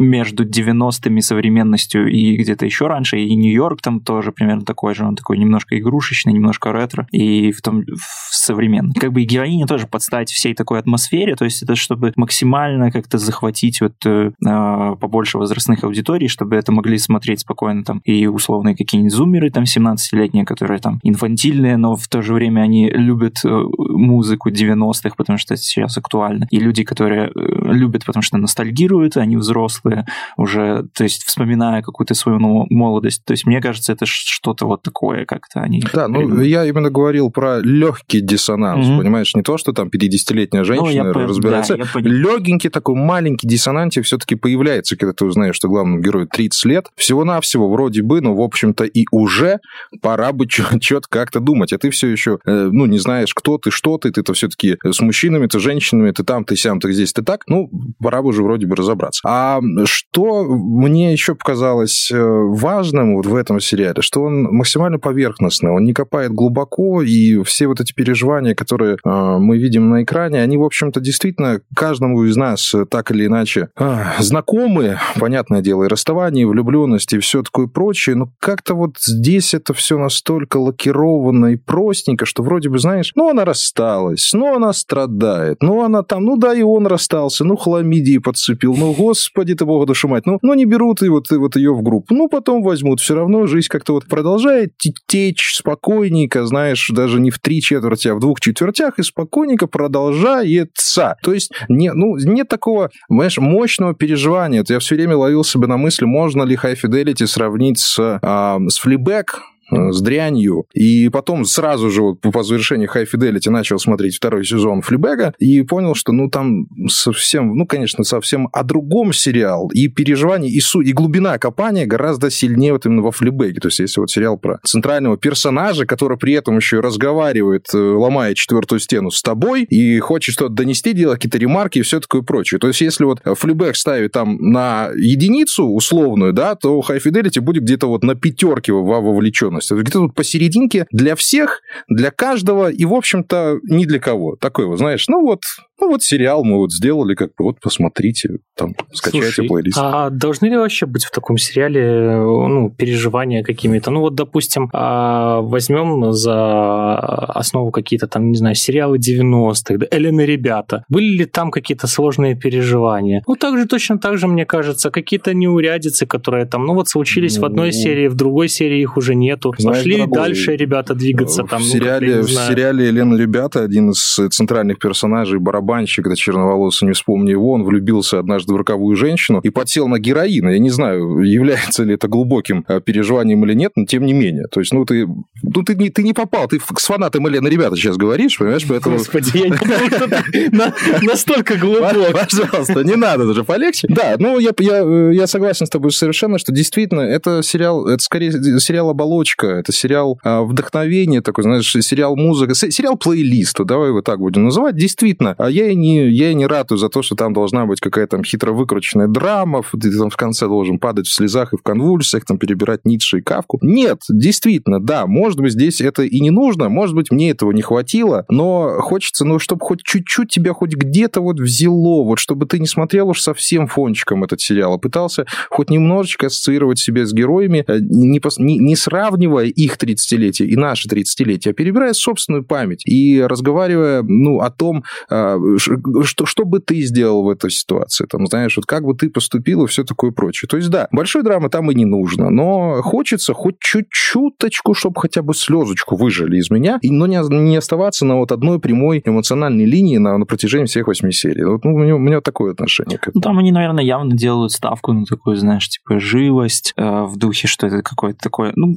между 0.00 0.44
90-ми 0.44 1.20
современностью 1.20 2.10
и 2.10 2.36
где-то 2.36 2.64
еще 2.64 2.86
раньше, 2.86 3.18
и 3.18 3.34
Нью-Йорк 3.34 3.82
там 3.82 4.00
тоже 4.00 4.32
примерно 4.32 4.64
такой 4.64 4.94
же, 4.94 5.04
он 5.04 5.14
такой 5.14 5.36
немножко 5.36 5.78
игрушечный, 5.78 6.32
немножко 6.32 6.72
ретро, 6.72 7.06
и 7.12 7.52
в 7.52 7.60
том 7.60 7.82
в 7.82 8.34
современный. 8.34 8.94
Как 8.94 9.12
бы 9.12 9.22
и 9.22 9.26
героиня 9.26 9.66
тоже 9.66 9.86
подстать 9.86 10.30
всей 10.30 10.54
такой 10.54 10.78
атмосфере, 10.78 11.36
то 11.36 11.44
есть 11.44 11.62
это 11.62 11.76
чтобы 11.76 12.12
максимально 12.16 12.90
как-то 12.90 13.18
захватить 13.18 13.80
вот 13.82 13.94
э, 14.06 14.32
а, 14.46 14.96
побольше 14.96 15.36
возрастных 15.36 15.84
аудиторий, 15.84 16.28
чтобы 16.28 16.56
это 16.56 16.72
могли 16.72 16.96
смотреть 16.96 17.40
спокойно 17.40 17.84
там 17.84 18.00
и 18.04 18.26
условные 18.26 18.74
какие-нибудь 18.74 19.12
зумеры 19.12 19.50
там 19.50 19.64
17-летние, 19.64 20.46
которые 20.46 20.80
там 20.80 21.00
инфантильные, 21.02 21.76
но 21.76 21.96
в 21.96 22.08
то 22.08 22.22
же 22.22 22.32
время 22.32 22.62
они 22.62 22.88
любят 22.88 23.36
э, 23.44 23.48
музыку 23.50 24.48
90-х, 24.48 25.14
потому 25.16 25.38
что 25.38 25.54
это 25.54 25.62
сейчас 25.62 25.98
актуально, 25.98 26.46
и 26.50 26.58
люди, 26.58 26.84
которые 26.84 27.26
э, 27.26 27.30
любят, 27.72 28.06
потому 28.06 28.22
что 28.22 28.38
ностальгируют, 28.38 29.18
они 29.18 29.36
взрослые, 29.36 29.89
уже, 30.36 30.84
то 30.94 31.04
есть 31.04 31.24
вспоминая 31.24 31.82
какую-то 31.82 32.14
свою 32.14 32.38
молодость. 32.40 33.24
То 33.24 33.32
есть 33.32 33.46
мне 33.46 33.60
кажется, 33.60 33.92
это 33.92 34.06
что-то 34.06 34.66
вот 34.66 34.82
такое 34.82 35.24
как-то 35.24 35.60
они... 35.60 35.82
Да, 35.92 36.08
ну 36.08 36.40
я 36.40 36.64
именно 36.64 36.90
говорил 36.90 37.30
про 37.30 37.60
легкий 37.60 38.20
диссонанс, 38.20 38.86
mm-hmm. 38.86 38.98
понимаешь, 38.98 39.34
не 39.34 39.42
то, 39.42 39.58
что 39.58 39.72
там 39.72 39.88
50-летняя 39.88 40.64
женщина 40.64 41.12
ну, 41.12 41.26
разбирается. 41.26 41.76
Да, 41.76 41.84
Легенький 42.00 42.70
такой 42.70 42.94
маленький 42.94 43.46
диссонантик 43.46 44.04
все-таки 44.04 44.34
появляется, 44.34 44.96
когда 44.96 45.12
ты 45.12 45.24
узнаешь, 45.24 45.56
что 45.56 45.68
главному 45.68 46.00
герою 46.00 46.26
30 46.26 46.64
лет. 46.64 46.86
Всего-навсего 46.96 47.70
вроде 47.70 48.02
бы, 48.02 48.20
ну, 48.20 48.34
в 48.34 48.40
общем-то, 48.40 48.84
и 48.84 49.06
уже 49.10 49.58
пора 50.00 50.32
бы 50.32 50.46
что-то 50.48 51.06
как-то 51.10 51.40
думать. 51.40 51.72
А 51.72 51.78
ты 51.78 51.90
все 51.90 52.08
еще, 52.08 52.38
э, 52.44 52.68
ну, 52.72 52.86
не 52.86 52.98
знаешь, 52.98 53.34
кто 53.34 53.58
ты, 53.58 53.70
что 53.70 53.98
ты, 53.98 54.10
ты-то 54.10 54.32
все-таки 54.32 54.76
с 54.84 55.00
мужчинами, 55.00 55.46
ты 55.46 55.58
женщинами, 55.58 56.10
ты 56.10 56.24
там, 56.24 56.44
ты 56.44 56.56
сям, 56.56 56.80
ты 56.80 56.92
здесь, 56.92 57.12
ты 57.12 57.22
так. 57.22 57.44
Ну, 57.46 57.70
пора 58.00 58.22
бы 58.22 58.28
уже 58.28 58.42
вроде 58.42 58.66
бы 58.66 58.76
разобраться. 58.76 59.22
А 59.24 59.60
что 59.86 60.44
мне 60.44 61.12
еще 61.12 61.34
показалось 61.34 62.10
э, 62.10 62.18
важным 62.20 63.16
вот 63.16 63.26
в 63.26 63.34
этом 63.34 63.60
сериале, 63.60 64.02
что 64.02 64.22
он 64.22 64.42
максимально 64.42 64.98
поверхностный, 64.98 65.70
он 65.70 65.84
не 65.84 65.92
копает 65.92 66.32
глубоко, 66.32 67.02
и 67.02 67.42
все 67.42 67.66
вот 67.66 67.80
эти 67.80 67.92
переживания, 67.92 68.54
которые 68.54 68.96
э, 69.04 69.08
мы 69.38 69.58
видим 69.58 69.90
на 69.90 70.02
экране, 70.02 70.42
они, 70.42 70.56
в 70.56 70.64
общем-то, 70.64 71.00
действительно 71.00 71.60
каждому 71.74 72.24
из 72.24 72.36
нас 72.36 72.74
так 72.90 73.10
или 73.10 73.26
иначе 73.26 73.68
э, 73.76 74.04
знакомы, 74.18 74.98
понятное 75.18 75.60
дело, 75.60 75.84
и 75.84 75.88
расставание, 75.88 76.42
и 76.42 76.46
влюбленность, 76.46 77.12
и 77.12 77.18
все 77.18 77.42
такое 77.42 77.66
прочее, 77.66 78.16
но 78.16 78.30
как-то 78.38 78.74
вот 78.74 78.96
здесь 78.98 79.54
это 79.54 79.74
все 79.74 79.98
настолько 79.98 80.56
лакировано 80.58 81.46
и 81.46 81.56
простенько, 81.56 82.26
что 82.26 82.42
вроде 82.42 82.68
бы, 82.68 82.78
знаешь, 82.78 83.12
ну, 83.14 83.28
она 83.28 83.44
рассталась, 83.44 84.30
ну, 84.32 84.54
она 84.54 84.72
страдает, 84.72 85.58
ну, 85.62 85.82
она 85.82 86.02
там, 86.02 86.24
ну, 86.24 86.36
да, 86.36 86.54
и 86.54 86.62
он 86.62 86.86
расстался, 86.86 87.44
ну, 87.44 87.56
хламидии 87.56 88.18
подцепил, 88.18 88.74
ну, 88.76 88.92
господи 88.92 89.54
ты, 89.60 89.64
бога 89.66 89.86
душу 89.86 90.08
мать, 90.08 90.26
ну, 90.26 90.38
ну 90.42 90.54
не 90.54 90.64
берут 90.64 91.02
и 91.02 91.08
вот, 91.08 91.30
и 91.30 91.36
вот 91.36 91.56
ее 91.56 91.72
в 91.72 91.82
группу. 91.82 92.14
Ну, 92.14 92.28
потом 92.28 92.62
возьмут. 92.62 93.00
Все 93.00 93.14
равно 93.14 93.46
жизнь 93.46 93.68
как-то 93.68 93.92
вот 93.92 94.06
продолжает 94.06 94.72
течь 95.06 95.54
спокойненько, 95.54 96.46
знаешь, 96.46 96.90
даже 96.92 97.20
не 97.20 97.30
в 97.30 97.38
три 97.38 97.60
четверти, 97.60 98.08
а 98.08 98.14
в 98.14 98.20
двух 98.20 98.40
четвертях, 98.40 98.98
и 98.98 99.02
спокойненько 99.02 99.66
продолжается. 99.66 101.16
То 101.22 101.32
есть, 101.32 101.52
не, 101.68 101.92
ну, 101.92 102.16
нет 102.16 102.48
такого, 102.48 102.90
знаешь, 103.08 103.38
мощного 103.38 103.94
переживания. 103.94 104.64
Я 104.68 104.78
все 104.78 104.94
время 104.94 105.16
ловил 105.16 105.44
себя 105.44 105.68
на 105.68 105.76
мысли, 105.76 106.04
можно 106.04 106.42
ли 106.42 106.56
High 106.56 106.78
Fidelity 106.82 107.26
сравнить 107.26 107.78
с, 107.78 107.98
а, 108.22 108.58
с 108.68 108.78
Э, 108.78 109.59
с 109.70 110.00
дрянью. 110.00 110.66
И 110.74 111.08
потом 111.08 111.44
сразу 111.44 111.90
же 111.90 112.02
вот 112.02 112.20
по 112.20 112.42
завершении 112.42 112.88
High 112.88 113.08
Fidelity 113.12 113.50
начал 113.50 113.78
смотреть 113.78 114.16
второй 114.16 114.44
сезон 114.44 114.82
Флибега 114.82 115.34
и 115.38 115.62
понял, 115.62 115.94
что 115.94 116.12
ну 116.12 116.28
там 116.28 116.66
совсем, 116.88 117.56
ну, 117.56 117.66
конечно, 117.66 118.04
совсем 118.04 118.48
о 118.52 118.62
другом 118.62 119.12
сериал. 119.12 119.70
И 119.72 119.88
переживания, 119.88 120.50
и, 120.50 120.60
суть, 120.60 120.88
и 120.88 120.92
глубина 120.92 121.38
копания 121.38 121.86
гораздо 121.86 122.30
сильнее 122.30 122.72
вот 122.72 122.86
именно 122.86 123.02
во 123.02 123.12
Флибеге. 123.12 123.60
То 123.60 123.68
есть 123.68 123.80
если 123.80 124.00
вот 124.00 124.10
сериал 124.10 124.38
про 124.38 124.58
центрального 124.64 125.16
персонажа, 125.16 125.86
который 125.86 126.18
при 126.18 126.34
этом 126.34 126.56
еще 126.56 126.78
и 126.78 126.80
разговаривает, 126.80 127.66
э, 127.74 127.78
ломая 127.78 128.34
четвертую 128.34 128.78
стену 128.78 129.10
с 129.10 129.22
тобой, 129.22 129.64
и 129.64 129.98
хочет 129.98 130.34
что-то 130.34 130.54
донести, 130.54 130.92
делать 130.92 131.18
какие-то 131.18 131.38
ремарки 131.38 131.78
и 131.78 131.82
все 131.82 132.00
такое 132.00 132.22
прочее. 132.22 132.58
То 132.58 132.68
есть 132.68 132.80
если 132.80 133.04
вот 133.04 133.20
Флибег 133.24 133.76
ставит 133.76 134.12
там 134.12 134.36
на 134.40 134.90
единицу 134.96 135.64
условную, 135.64 136.32
да, 136.32 136.54
то 136.54 136.80
High 136.80 137.02
Fidelity 137.02 137.40
будет 137.40 137.62
где-то 137.62 137.86
вот 137.86 138.02
на 138.02 138.14
пятерке 138.14 138.72
во 138.72 139.00
вовлеченности 139.00 139.59
полностью. 139.60 139.78
Где-то 139.78 139.98
тут 140.00 140.14
посерединке 140.14 140.86
для 140.90 141.14
всех, 141.14 141.60
для 141.88 142.10
каждого 142.10 142.70
и, 142.70 142.84
в 142.84 142.94
общем-то, 142.94 143.58
ни 143.64 143.84
для 143.84 143.98
кого. 143.98 144.36
Такой 144.36 144.66
вот, 144.66 144.78
знаешь, 144.78 145.06
ну 145.08 145.22
вот, 145.22 145.40
Ну, 145.80 145.88
вот 145.88 146.02
сериал 146.02 146.44
мы 146.44 146.58
вот 146.58 146.72
сделали, 146.72 147.14
как 147.14 147.30
бы, 147.30 147.44
вот 147.44 147.60
посмотрите, 147.60 148.38
там, 148.56 148.74
скачайте 148.92 149.32
Слушай, 149.32 149.48
плейлист. 149.48 149.78
А 149.80 150.10
должны 150.10 150.46
ли 150.46 150.56
вообще 150.56 150.86
быть 150.86 151.04
в 151.04 151.10
таком 151.10 151.38
сериале 151.38 152.16
ну, 152.16 152.70
переживания 152.70 153.42
какими-то? 153.42 153.90
Ну 153.90 154.00
вот, 154.00 154.14
допустим, 154.14 154.68
а, 154.72 155.40
возьмем 155.40 156.12
за 156.12 156.96
основу 156.96 157.70
какие-то 157.70 158.06
там, 158.06 158.30
не 158.30 158.36
знаю, 158.36 158.54
сериалы 158.54 158.98
90-х, 158.98 159.78
да, 159.78 159.86
Элен 159.90 160.20
и 160.20 160.26
ребята. 160.26 160.84
Были 160.88 161.18
ли 161.18 161.24
там 161.24 161.50
какие-то 161.50 161.86
сложные 161.86 162.34
переживания? 162.36 163.22
Ну, 163.26 163.36
также 163.36 163.66
точно 163.66 163.98
так 163.98 164.18
же, 164.18 164.26
мне 164.26 164.44
кажется, 164.44 164.90
какие-то 164.90 165.34
неурядицы, 165.34 166.06
которые 166.06 166.46
там, 166.46 166.66
ну 166.66 166.74
вот 166.74 166.88
случились 166.88 167.38
в 167.38 167.44
одной 167.44 167.68
Ну, 167.68 167.72
серии, 167.72 168.08
в 168.08 168.14
другой 168.14 168.48
серии 168.48 168.80
их 168.80 168.96
уже 168.96 169.14
нету. 169.14 169.54
Знаешь, 169.56 169.78
Пошли 169.78 169.96
дорогой, 169.96 170.18
дальше 170.18 170.56
ребята 170.56 170.94
двигаться 170.94 171.44
там. 171.44 171.62
в, 171.62 171.66
ну, 171.66 171.72
как-то, 171.72 171.86
я 171.86 171.98
сериале, 172.00 172.20
в 172.22 172.30
сериале 172.30 172.86
«Елена 172.86 173.16
Ребята» 173.16 173.62
один 173.62 173.90
из 173.90 174.20
центральных 174.30 174.78
персонажей, 174.78 175.38
барабанщик, 175.70 176.06
это 176.06 176.16
черноволосый, 176.16 176.88
не 176.88 176.94
вспомню 176.94 177.32
его, 177.32 177.52
он 177.52 177.62
влюбился 177.64 178.18
однажды 178.18 178.52
в 178.52 178.56
роковую 178.56 178.96
женщину 178.96 179.40
и 179.42 179.50
подсел 179.50 179.88
на 179.88 179.98
героин. 179.98 180.48
Я 180.48 180.58
не 180.58 180.70
знаю, 180.70 181.20
является 181.20 181.84
ли 181.84 181.94
это 181.94 182.08
глубоким 182.08 182.64
э, 182.68 182.80
переживанием 182.80 183.44
или 183.44 183.54
нет, 183.54 183.72
но 183.76 183.84
тем 183.86 184.04
не 184.04 184.12
менее. 184.12 184.46
То 184.50 184.60
есть, 184.60 184.72
ну, 184.72 184.84
ты, 184.84 185.06
ну, 185.42 185.62
ты, 185.62 185.74
не, 185.76 185.90
ты 185.90 186.02
не 186.02 186.12
попал, 186.12 186.48
ты 186.48 186.58
с 186.76 186.86
фанатом 186.86 187.26
Елены 187.26 187.48
Ребята 187.48 187.76
сейчас 187.76 187.96
говоришь, 187.96 188.38
понимаешь, 188.38 188.64
поэтому... 188.68 188.96
Господи, 188.96 189.30
я 189.38 189.48
не 189.48 189.56
думал, 189.56 189.86
что 189.90 190.08
ты 190.32 190.50
на- 190.50 190.74
настолько 191.02 191.56
глубок. 191.56 191.92
Пожалуйста, 192.12 192.82
не 192.84 192.96
надо 192.96 193.26
даже 193.26 193.44
полегче. 193.44 193.86
Да, 193.88 194.16
ну 194.18 194.38
я, 194.38 194.50
я, 194.58 195.10
я 195.12 195.26
согласен 195.26 195.66
с 195.66 195.70
тобой 195.70 195.92
совершенно, 195.92 196.38
что 196.38 196.52
действительно 196.52 197.00
это 197.02 197.42
сериал, 197.42 197.86
это 197.86 198.02
скорее 198.02 198.32
сериал 198.60 198.90
оболочка, 198.90 199.46
это 199.46 199.72
сериал 199.72 200.18
а, 200.22 200.42
вдохновение 200.42 201.20
такой, 201.20 201.44
знаешь, 201.44 201.70
сериал 201.70 202.16
музыка, 202.16 202.54
с- 202.54 202.70
сериал 202.70 202.96
плейлист, 202.96 203.58
вот 203.58 203.68
давай 203.68 203.88
его 203.88 204.02
так 204.02 204.18
будем 204.18 204.44
называть. 204.44 204.76
Действительно, 204.76 205.34
а 205.38 205.50
я 205.60 205.70
и 205.70 205.74
не, 205.74 206.08
я 206.08 206.30
и 206.30 206.34
не 206.34 206.46
ратую 206.46 206.78
за 206.78 206.88
то, 206.88 207.02
что 207.02 207.14
там 207.14 207.32
должна 207.32 207.66
быть 207.66 207.80
какая-то 207.80 208.16
там 208.16 208.24
хитро 208.24 208.52
выкрученная 208.52 209.08
драма, 209.08 209.62
ты 209.80 209.96
там 209.96 210.10
в 210.10 210.16
конце 210.16 210.46
должен 210.46 210.78
падать 210.78 211.06
в 211.06 211.12
слезах 211.12 211.52
и 211.52 211.56
в 211.56 211.62
конвульсиях, 211.62 212.24
там 212.24 212.38
перебирать 212.38 212.84
Ницше 212.84 213.18
и 213.18 213.22
Кавку. 213.22 213.58
Нет, 213.62 214.02
действительно, 214.08 214.80
да, 214.80 215.06
может 215.06 215.38
быть, 215.38 215.52
здесь 215.52 215.80
это 215.80 216.02
и 216.02 216.20
не 216.20 216.30
нужно, 216.30 216.68
может 216.68 216.94
быть, 216.94 217.10
мне 217.10 217.30
этого 217.30 217.52
не 217.52 217.62
хватило, 217.62 218.24
но 218.28 218.80
хочется, 218.80 219.24
ну, 219.24 219.38
чтобы 219.38 219.64
хоть 219.64 219.82
чуть-чуть 219.82 220.30
тебя 220.30 220.52
хоть 220.52 220.74
где-то 220.74 221.20
вот 221.20 221.38
взяло, 221.38 222.04
вот 222.04 222.18
чтобы 222.18 222.46
ты 222.46 222.58
не 222.58 222.66
смотрел 222.66 223.08
уж 223.10 223.20
совсем 223.20 223.66
фончиком 223.66 224.24
этот 224.24 224.40
сериал, 224.40 224.74
а 224.74 224.78
пытался 224.78 225.26
хоть 225.50 225.70
немножечко 225.70 226.26
ассоциировать 226.26 226.78
себя 226.78 227.06
с 227.06 227.12
героями, 227.12 227.64
э, 227.66 227.78
не, 227.80 228.20
не- 228.38 228.58
не 228.58 228.76
сравнивая 228.76 229.46
их 229.46 229.76
30-летие 229.76 230.46
и 230.46 230.56
наши 230.56 230.88
30-летие, 230.88 231.50
а 231.50 231.52
перебирая 231.52 231.92
собственную 231.92 232.44
память 232.44 232.82
и 232.86 233.20
разговаривая, 233.20 234.02
ну, 234.02 234.40
о 234.40 234.50
том, 234.50 234.84
а, 235.08 235.38
что, 235.58 236.26
что 236.26 236.44
бы 236.44 236.60
ты 236.60 236.80
сделал 236.82 237.22
в 237.22 237.28
этой 237.28 237.50
ситуации, 237.50 238.06
там, 238.06 238.26
знаешь, 238.26 238.56
вот 238.56 238.66
как 238.66 238.84
бы 238.84 238.94
ты 238.94 239.10
поступил 239.10 239.64
и 239.64 239.66
все 239.66 239.84
такое 239.84 240.10
прочее. 240.10 240.48
То 240.48 240.56
есть, 240.56 240.70
да, 240.70 240.88
большой 240.92 241.22
драмы 241.22 241.48
там 241.48 241.70
и 241.70 241.74
не 241.74 241.84
нужно, 241.84 242.30
но 242.30 242.82
хочется 242.82 243.34
хоть 243.34 243.58
чуть-чуточку, 243.60 244.74
чтобы 244.74 245.00
хотя 245.00 245.22
бы 245.22 245.34
слезочку 245.34 245.96
выжили 245.96 246.36
из 246.38 246.50
меня, 246.50 246.78
и, 246.82 246.90
но 246.90 247.06
не, 247.06 247.18
не 247.30 247.56
оставаться 247.56 248.04
на 248.04 248.16
вот 248.16 248.32
одной 248.32 248.60
прямой 248.60 249.02
эмоциональной 249.04 249.64
линии 249.64 249.98
на, 249.98 250.16
на 250.18 250.26
протяжении 250.26 250.66
всех 250.66 250.86
восьми 250.86 251.12
серий. 251.12 251.44
Вот, 251.44 251.64
ну, 251.64 251.74
у, 251.74 251.78
меня, 251.78 251.96
у 251.96 251.98
меня 251.98 252.20
такое 252.20 252.52
отношение 252.52 252.98
к 252.98 253.06
Ну, 253.06 253.10
этому. 253.10 253.22
там 253.22 253.38
они, 253.38 253.52
наверное, 253.52 253.84
явно 253.84 254.16
делают 254.16 254.52
ставку 254.52 254.92
на 254.92 255.04
такую, 255.04 255.36
знаешь, 255.36 255.68
типа 255.68 255.98
живость 256.00 256.72
э, 256.76 256.82
в 257.04 257.16
духе, 257.16 257.48
что 257.48 257.66
это 257.66 257.82
какое-то 257.82 258.18
такое, 258.22 258.52
ну, 258.56 258.76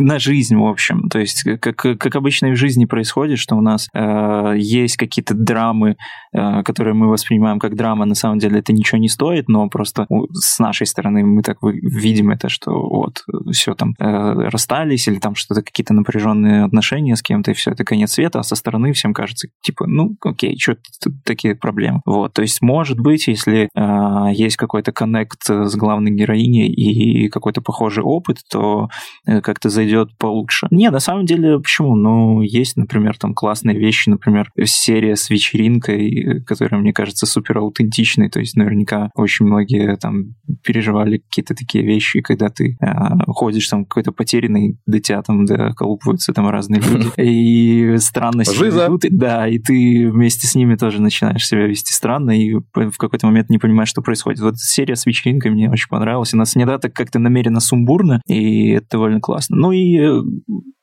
на 0.00 0.18
жизнь, 0.20 0.56
в 0.56 0.64
общем. 0.64 1.08
То 1.08 1.18
есть, 1.18 1.42
как, 1.60 1.76
как 1.76 2.16
обычно 2.16 2.50
в 2.50 2.56
жизни 2.56 2.84
происходит, 2.84 3.38
что 3.38 3.56
у 3.56 3.60
нас 3.60 3.88
э, 3.92 4.54
есть 4.56 4.96
какие-то 4.96 5.34
драмы, 5.34 5.96
э, 6.32 6.62
которые 6.62 6.94
мы 6.94 7.08
воспринимаем 7.08 7.58
как 7.58 7.74
драма, 7.74 8.04
на 8.04 8.14
самом 8.14 8.38
деле 8.38 8.60
это 8.60 8.72
ничего 8.72 8.98
не 8.98 9.08
стоит, 9.08 9.48
но 9.48 9.68
просто 9.68 10.06
с 10.32 10.60
нашей 10.60 10.86
стороны 10.86 11.24
мы 11.24 11.42
так 11.42 11.58
видим 11.62 12.30
это, 12.30 12.48
что 12.48 12.70
вот 12.72 13.24
все 13.50 13.74
там 13.74 13.94
э, 13.98 14.04
расстались 14.50 15.08
или 15.08 15.18
там 15.18 15.34
что-то 15.34 15.62
какие-то 15.62 15.94
напряженные 15.94 16.64
отношения 16.64 17.16
с 17.16 17.22
кем-то, 17.22 17.50
и 17.50 17.54
все 17.54 17.72
это 17.72 17.84
конец 17.84 18.12
света, 18.12 18.38
а 18.38 18.44
со 18.44 18.54
стороны 18.54 18.92
всем 18.92 19.12
кажется, 19.12 19.48
типа, 19.62 19.86
ну, 19.88 20.16
окей, 20.22 20.56
что 20.58 20.76
тут 21.02 21.24
такие 21.24 21.56
проблемы. 21.56 22.02
Вот, 22.06 22.34
то 22.34 22.42
есть, 22.42 22.62
может 22.62 23.00
быть, 23.00 23.26
если 23.26 23.68
э, 23.74 24.32
есть 24.32 24.56
какой-то 24.56 24.92
коннект 24.92 25.42
с 25.44 25.74
главной 25.74 26.12
героиней 26.12 26.68
и 26.68 27.28
какой-то 27.28 27.62
похожий 27.62 28.04
опыт, 28.04 28.38
то 28.48 28.88
э, 29.26 29.40
как-то 29.40 29.68
зайдет 29.68 29.87
получше. 30.18 30.66
Не, 30.70 30.90
на 30.90 31.00
самом 31.00 31.26
деле, 31.26 31.58
почему? 31.58 31.94
Ну, 31.96 32.42
есть, 32.42 32.76
например, 32.76 33.16
там 33.18 33.34
классные 33.34 33.78
вещи, 33.78 34.08
например, 34.08 34.50
серия 34.64 35.16
с 35.16 35.30
вечеринкой, 35.30 36.42
которая, 36.46 36.80
мне 36.80 36.92
кажется, 36.92 37.26
супер 37.26 37.58
аутентичной, 37.58 38.30
то 38.30 38.40
есть 38.40 38.56
наверняка 38.56 39.10
очень 39.14 39.46
многие 39.46 39.96
там 39.96 40.34
переживали 40.62 41.18
какие-то 41.18 41.54
такие 41.54 41.84
вещи, 41.84 42.20
когда 42.20 42.48
ты 42.48 42.76
э, 42.80 42.86
ходишь 43.28 43.68
там 43.68 43.84
какой-то 43.84 44.12
потерянный, 44.12 44.78
до 44.86 45.00
тебя 45.00 45.22
там 45.22 45.44
доколупываются 45.44 46.32
там 46.32 46.48
разные 46.48 46.80
люди, 46.82 47.10
и 47.18 47.96
странно 47.98 48.44
себя 48.44 48.66
ведут, 48.66 49.02
да, 49.10 49.48
и 49.48 49.58
ты 49.58 50.10
вместе 50.10 50.46
с 50.46 50.54
ними 50.54 50.76
тоже 50.76 51.00
начинаешь 51.00 51.46
себя 51.46 51.66
вести 51.66 51.92
странно, 51.92 52.30
и 52.30 52.54
в 52.54 52.96
какой-то 52.98 53.26
момент 53.26 53.50
не 53.50 53.58
понимаешь, 53.58 53.88
что 53.88 54.02
происходит. 54.02 54.40
Вот 54.40 54.58
серия 54.58 54.96
с 54.96 55.06
вечеринкой 55.06 55.50
мне 55.50 55.70
очень 55.70 55.88
понравилась, 55.88 56.34
она 56.34 56.44
снята 56.44 56.78
так 56.78 56.92
как-то 56.92 57.18
намеренно 57.18 57.60
сумбурно, 57.60 58.20
и 58.26 58.70
это 58.70 58.86
довольно 58.92 59.20
классно. 59.20 59.56
Ну 59.56 59.72
и 59.72 59.77
э, 59.98 60.22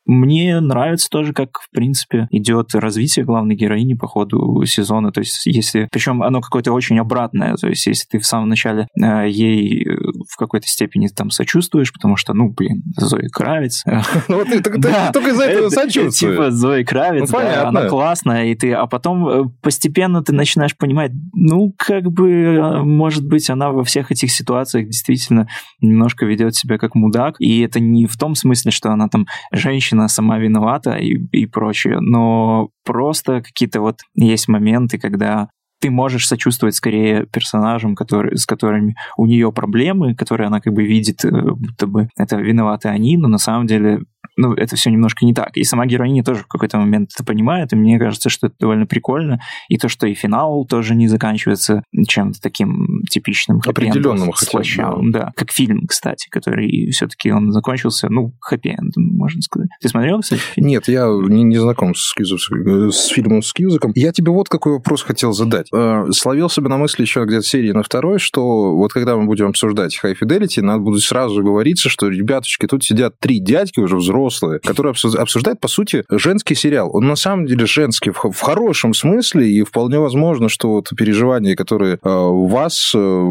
мне 0.05 0.59
нравится 0.59 1.09
тоже, 1.09 1.33
как, 1.33 1.59
в 1.59 1.69
принципе, 1.71 2.27
идет 2.31 2.73
развитие 2.75 3.25
главной 3.25 3.55
героини 3.55 3.95
по 3.95 4.07
ходу 4.07 4.63
сезона. 4.65 5.11
То 5.11 5.21
есть, 5.21 5.45
если... 5.45 5.87
Причем 5.91 6.21
оно 6.21 6.41
какое-то 6.41 6.71
очень 6.73 6.99
обратное. 6.99 7.55
То 7.55 7.67
есть, 7.67 7.85
если 7.87 8.07
ты 8.07 8.19
в 8.19 8.25
самом 8.25 8.49
начале 8.49 8.87
э, 9.01 9.27
ей 9.27 9.83
э, 9.83 9.95
в 10.29 10.37
какой-то 10.37 10.67
степени 10.67 11.07
там 11.07 11.31
сочувствуешь, 11.31 11.91
потому 11.91 12.17
что, 12.17 12.33
ну, 12.33 12.49
блин, 12.49 12.83
Зои 12.97 13.27
Кравец. 13.31 13.83
э, 13.85 13.99
Ну, 14.27 14.37
вот 14.37 14.47
ты, 14.47 14.61
только 14.61 15.29
из-за 15.29 15.45
этого 15.45 15.67
это, 15.67 15.69
сочувствуешь. 15.69 16.35
Типа 16.35 16.51
Зои 16.51 16.83
Кравец, 16.83 17.31
Ну, 17.31 17.39
она 17.39 17.87
классная, 17.87 18.45
и 18.45 18.55
ты, 18.55 18.73
а 18.73 18.85
потом 18.85 19.27
э, 19.27 19.43
постепенно 19.61 20.23
ты 20.23 20.33
начинаешь 20.33 20.77
понимать, 20.77 21.11
ну, 21.33 21.73
как 21.77 22.11
бы, 22.11 22.31
э, 22.31 22.81
может 22.83 23.27
быть, 23.27 23.49
она 23.49 23.71
во 23.71 23.83
всех 23.83 24.11
этих 24.11 24.31
ситуациях 24.31 24.87
действительно 24.87 25.47
немножко 25.81 26.25
ведет 26.25 26.55
себя 26.55 26.77
как 26.77 26.95
мудак, 26.95 27.35
и 27.39 27.61
это 27.61 27.79
не 27.79 28.05
в 28.05 28.17
том 28.17 28.35
смысле, 28.35 28.71
что 28.71 28.91
она 28.91 29.07
там 29.07 29.25
женщина 29.51 29.94
сама 30.07 30.37
виновата 30.37 30.95
и, 30.95 31.17
и 31.31 31.45
прочее, 31.45 31.99
но 31.99 32.69
просто 32.83 33.41
какие-то 33.41 33.81
вот 33.81 34.01
есть 34.15 34.47
моменты, 34.47 34.97
когда 34.97 35.49
ты 35.81 35.91
можешь 35.91 36.27
сочувствовать 36.27 36.75
скорее 36.75 37.25
персонажам, 37.27 37.95
которые, 37.95 38.37
с 38.37 38.45
которыми 38.45 38.95
у 39.17 39.25
нее 39.25 39.51
проблемы, 39.51 40.15
которые 40.15 40.47
она 40.47 40.59
как 40.59 40.73
бы 40.73 40.83
видит, 40.83 41.23
э, 41.25 41.29
будто 41.29 41.85
бы 41.85 42.09
это 42.17 42.37
виноваты 42.37 42.89
они, 42.89 43.17
но 43.17 43.27
на 43.27 43.37
самом 43.37 43.67
деле 43.67 44.01
ну, 44.37 44.53
это 44.53 44.75
все 44.75 44.89
немножко 44.89 45.25
не 45.25 45.33
так. 45.33 45.55
И 45.55 45.63
сама 45.63 45.85
героиня 45.85 46.23
тоже 46.23 46.41
в 46.41 46.47
какой-то 46.47 46.77
момент 46.77 47.11
это 47.13 47.23
понимает, 47.23 47.73
и 47.73 47.75
мне 47.75 47.99
кажется, 47.99 48.29
что 48.29 48.47
это 48.47 48.55
довольно 48.59 48.85
прикольно. 48.85 49.39
И 49.69 49.77
то, 49.77 49.89
что 49.89 50.07
и 50.07 50.13
финал 50.13 50.65
тоже 50.65 50.95
не 50.95 51.07
заканчивается 51.07 51.83
чем-то 52.07 52.39
таким 52.41 53.01
типичным. 53.09 53.61
Определенным 53.65 54.31
хотя 54.31 54.91
бы, 54.91 55.11
да. 55.11 55.31
Как 55.35 55.51
фильм, 55.51 55.87
кстати, 55.87 56.27
который 56.29 56.89
все-таки 56.91 57.31
он 57.31 57.51
закончился, 57.51 58.09
ну, 58.09 58.33
хэппи-эндом, 58.49 59.01
можно 59.15 59.41
сказать. 59.41 59.69
Ты 59.81 59.89
смотрел, 59.89 60.21
кстати, 60.21 60.41
фильм? 60.41 60.67
Нет, 60.67 60.87
я 60.87 61.07
не, 61.07 61.43
не 61.43 61.57
знаком 61.57 61.95
с, 61.95 62.13
Кьюзов- 62.15 62.91
с 62.91 63.07
фильмом 63.07 63.41
с 63.41 63.53
Кьюзаком. 63.53 63.91
Я 63.95 64.11
тебе 64.11 64.31
вот 64.31 64.49
какой 64.49 64.73
вопрос 64.73 65.01
хотел 65.03 65.33
задать. 65.33 65.67
Э, 65.73 66.05
Словил 66.11 66.49
себя 66.49 66.69
на 66.69 66.77
мысли 66.77 67.03
еще 67.03 67.25
где-то 67.25 67.45
серии 67.45 67.71
на 67.71 67.83
второй, 67.83 68.19
что 68.19 68.75
вот 68.75 68.93
когда 68.93 69.15
мы 69.15 69.25
будем 69.25 69.47
обсуждать 69.47 69.97
High 70.03 70.15
Fidelity, 70.21 70.61
надо 70.61 70.79
будет 70.79 71.01
сразу 71.01 71.43
говориться, 71.43 71.89
что, 71.89 72.09
ребяточки, 72.09 72.65
тут 72.67 72.83
сидят 72.83 73.19
три 73.19 73.39
дядьки 73.39 73.79
уже 73.79 73.95
взрослые, 73.95 74.24
которые 74.63 74.93
обсуж- 74.93 75.15
обсуждают, 75.17 75.59
по 75.59 75.67
сути, 75.67 76.03
женский 76.09 76.55
сериал. 76.55 76.89
Он 76.93 77.07
на 77.07 77.15
самом 77.15 77.45
деле 77.45 77.65
женский 77.65 78.11
в, 78.11 78.39
хорошем 78.41 78.93
смысле, 78.93 79.49
и 79.49 79.63
вполне 79.63 79.99
возможно, 79.99 80.49
что 80.49 80.71
вот 80.71 80.89
переживания, 80.95 81.55
которые 81.55 81.95
э, 81.95 81.99
вас 82.03 82.91
э, 82.95 83.25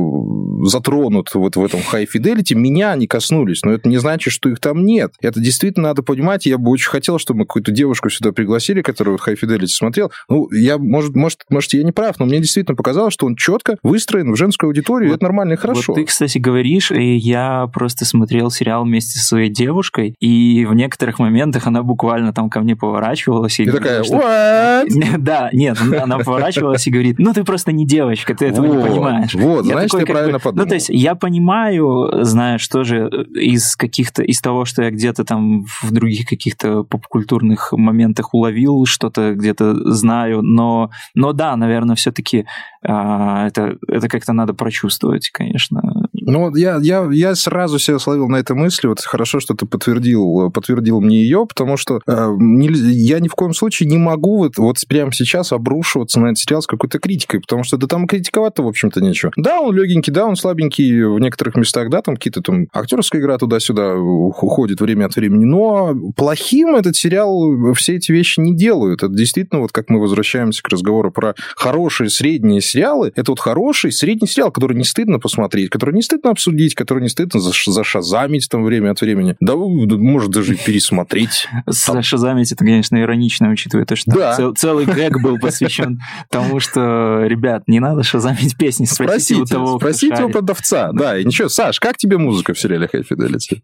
затронут 0.64 1.34
вот 1.34 1.56
в 1.56 1.64
этом 1.64 1.80
High 1.80 2.06
Fidelity, 2.14 2.54
меня 2.54 2.94
не 2.96 3.06
коснулись, 3.06 3.62
но 3.62 3.72
это 3.72 3.88
не 3.88 3.98
значит, 3.98 4.32
что 4.32 4.48
их 4.48 4.60
там 4.60 4.84
нет. 4.84 5.12
Это 5.20 5.40
действительно 5.40 5.88
надо 5.88 6.02
понимать. 6.02 6.46
Я 6.46 6.58
бы 6.58 6.70
очень 6.70 6.88
хотел, 6.90 7.18
чтобы 7.18 7.40
мы 7.40 7.46
какую-то 7.46 7.72
девушку 7.72 8.10
сюда 8.10 8.32
пригласили, 8.32 8.82
которая 8.82 9.16
вот 9.16 9.26
High 9.28 9.38
Fidelity 9.40 9.66
смотрел. 9.66 10.10
Ну, 10.28 10.50
я, 10.52 10.78
может, 10.78 11.14
может, 11.14 11.40
может, 11.50 11.72
я 11.74 11.82
не 11.82 11.92
прав, 11.92 12.18
но 12.18 12.26
мне 12.26 12.38
действительно 12.38 12.76
показалось, 12.76 13.14
что 13.14 13.26
он 13.26 13.36
четко 13.36 13.76
выстроен 13.82 14.32
в 14.32 14.36
женскую 14.36 14.68
аудиторию, 14.68 15.10
Вот- 15.10 15.16
это 15.16 15.24
нормально 15.24 15.54
и 15.54 15.56
хорошо. 15.56 15.92
Вот 15.92 15.96
ты, 15.96 16.04
кстати, 16.04 16.38
говоришь, 16.38 16.90
и 16.90 17.16
я 17.16 17.68
просто 17.72 18.04
смотрел 18.04 18.50
сериал 18.50 18.84
вместе 18.84 19.18
со 19.18 19.24
своей 19.26 19.50
девушкой, 19.50 20.14
и 20.20 20.64
в 20.64 20.74
некоторых 20.84 21.18
моментах 21.18 21.66
она 21.66 21.82
буквально 21.82 22.32
там 22.32 22.50
ко 22.50 22.60
мне 22.60 22.76
поворачивалась. 22.76 23.58
И, 23.60 23.64
и 23.64 23.70
такая, 23.70 24.04
что... 24.04 24.84
Да, 25.18 25.48
нет, 25.52 25.78
она 25.80 26.18
поворачивалась 26.18 26.86
и 26.86 26.90
говорит, 26.90 27.18
ну 27.18 27.32
ты 27.32 27.44
просто 27.44 27.72
не 27.72 27.86
девочка, 27.86 28.34
ты 28.34 28.46
этого 28.46 28.66
вот, 28.66 28.76
не 28.76 28.88
понимаешь. 28.88 29.34
Вот, 29.34 29.64
я 29.64 29.72
знаешь, 29.72 29.90
такой, 29.90 30.06
ты 30.06 30.12
правильно 30.12 30.38
бы, 30.38 30.42
подумал. 30.42 30.64
Ну, 30.64 30.68
то 30.68 30.74
есть 30.74 30.88
я 30.90 31.14
понимаю, 31.14 32.24
знаешь, 32.24 32.66
тоже 32.68 33.08
из 33.34 33.76
каких-то, 33.76 34.22
из 34.22 34.40
того, 34.40 34.64
что 34.64 34.82
я 34.82 34.90
где-то 34.90 35.24
там 35.24 35.64
в 35.82 35.90
других 35.90 36.28
каких-то 36.28 36.84
попкультурных 36.84 37.72
моментах 37.72 38.34
уловил, 38.34 38.84
что-то 38.86 39.34
где-то 39.34 39.92
знаю, 39.92 40.42
но, 40.42 40.90
но 41.14 41.32
да, 41.32 41.56
наверное, 41.56 41.96
все-таки 41.96 42.46
а, 42.86 43.46
это, 43.46 43.78
это 43.88 44.08
как-то 44.08 44.32
надо 44.32 44.52
прочувствовать, 44.52 45.30
конечно. 45.30 45.80
Ну, 46.12 46.40
вот 46.40 46.56
я, 46.56 46.78
я, 46.82 47.08
я 47.10 47.34
сразу 47.34 47.78
себя 47.78 47.98
словил 47.98 48.28
на 48.28 48.36
этой 48.36 48.54
мысли. 48.56 48.86
Вот 48.86 49.00
хорошо, 49.00 49.40
что 49.40 49.54
ты 49.54 49.66
подтвердил, 49.66 50.50
подтвердил 50.50 50.74
мне 51.00 51.23
ее, 51.23 51.47
потому 51.47 51.76
что 51.76 52.00
э, 52.07 52.35
не, 52.38 52.69
я 52.69 53.21
ни 53.21 53.28
в 53.28 53.35
коем 53.35 53.54
случае 53.54 53.88
не 53.88 53.99
могу 53.99 54.38
вот, 54.38 54.57
вот 54.59 54.76
прямо 54.88 55.12
сейчас 55.12 55.52
обрушиваться 55.52 56.21
на 56.21 56.26
этот 56.26 56.38
сериал 56.38 56.62
с 56.62 56.66
какой-то 56.66 56.99
критикой, 56.99 57.40
потому 57.40 57.64
что 57.64 57.76
да 57.76 57.87
там 57.87 58.07
критиковать-то, 58.07 58.62
в 58.62 58.69
общем-то, 58.69 59.00
нечего. 59.00 59.33
Да, 59.37 59.61
он 59.61 59.75
легенький, 59.75 60.12
да, 60.12 60.26
он 60.26 60.37
слабенький 60.37 61.04
в 61.04 61.19
некоторых 61.19 61.57
местах, 61.57 61.90
да, 61.90 62.02
там 62.02 62.16
какие-то 62.16 62.43
там 62.43 62.66
актерская 62.73 63.21
игра 63.21 63.38
туда-сюда 63.38 63.97
уходит 63.97 64.81
время 64.81 65.07
от 65.07 65.16
времени, 65.16 65.45
но 65.45 65.95
плохим 66.16 66.75
этот 66.76 66.97
сериал 66.97 67.73
все 67.75 67.97
эти 67.97 68.12
вещи 68.12 68.40
не 68.40 68.57
делают. 68.57 69.02
Это 69.02 69.12
действительно, 69.12 69.61
вот 69.61 69.73
как 69.73 69.90
мы 69.90 70.00
возвращаемся 70.00 70.62
к 70.62 70.69
разговору 70.69 71.11
про 71.11 71.35
хорошие 71.57 72.11
средние 72.11 72.61
сериалы, 72.61 73.12
это 73.14 73.33
вот 73.33 73.40
хороший 73.40 73.93
средний 73.93 74.28
сериал, 74.28 74.50
который 74.50 74.76
не 74.76 74.85
стыдно 74.85 75.19
посмотреть, 75.19 75.71
который 75.71 75.95
не 75.95 76.02
стыдно 76.02 76.31
обсудить, 76.31 76.75
который 76.75 77.02
не 77.02 77.09
стыдно 77.09 77.40
зашазамить 77.40 78.49
там 78.49 78.64
время 78.64 78.90
от 78.90 79.00
времени. 79.00 79.37
Да, 79.40 79.57
может 79.57 80.31
даже 80.31 80.54
пересмотреть. 80.64 81.49
Зашазамить 81.66 82.52
это, 82.52 82.64
конечно, 82.64 83.00
иронично, 83.00 83.50
учитывая 83.50 83.85
то, 83.87 83.97
что 83.97 84.11
да. 84.11 84.35
цел, 84.35 84.54
целый 84.54 84.87
гэг 84.87 85.21
был 85.23 85.38
посвящен 85.38 86.00
тому, 86.30 86.61
что, 86.61 87.25
ребят, 87.26 87.64
не 87.66 87.80
надо 87.80 88.02
шазамить 88.02 88.56
песни, 88.56 88.85
спросите, 88.85 89.42
у 89.42 89.44
того, 89.44 89.78
Спросите 89.78 90.23
у 90.25 90.30
продавца, 90.30 90.92
да. 90.92 91.18
И 91.18 91.25
ничего, 91.25 91.49
Саш, 91.49 91.80
как 91.80 91.97
тебе 91.97 92.18
музыка 92.18 92.54
в 92.54 92.59
сериале 92.59 92.88
High 92.92 93.06
Fidelity? 93.09 93.61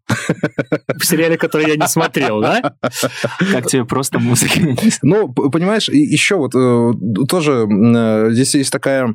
В 0.97 1.05
сериале, 1.05 1.37
который 1.37 1.69
я 1.69 1.77
не 1.77 1.89
смотрел, 1.89 2.41
да? 2.41 2.75
Как 3.53 3.67
тебе 3.67 3.85
просто 3.85 4.19
музыка? 4.19 4.61
Ну, 5.03 5.29
понимаешь, 5.29 5.89
еще 5.89 6.37
вот 6.37 6.55
э, 6.55 6.93
тоже 7.29 7.67
э, 7.69 8.29
здесь 8.33 8.55
есть 8.55 8.73
такая 8.73 9.15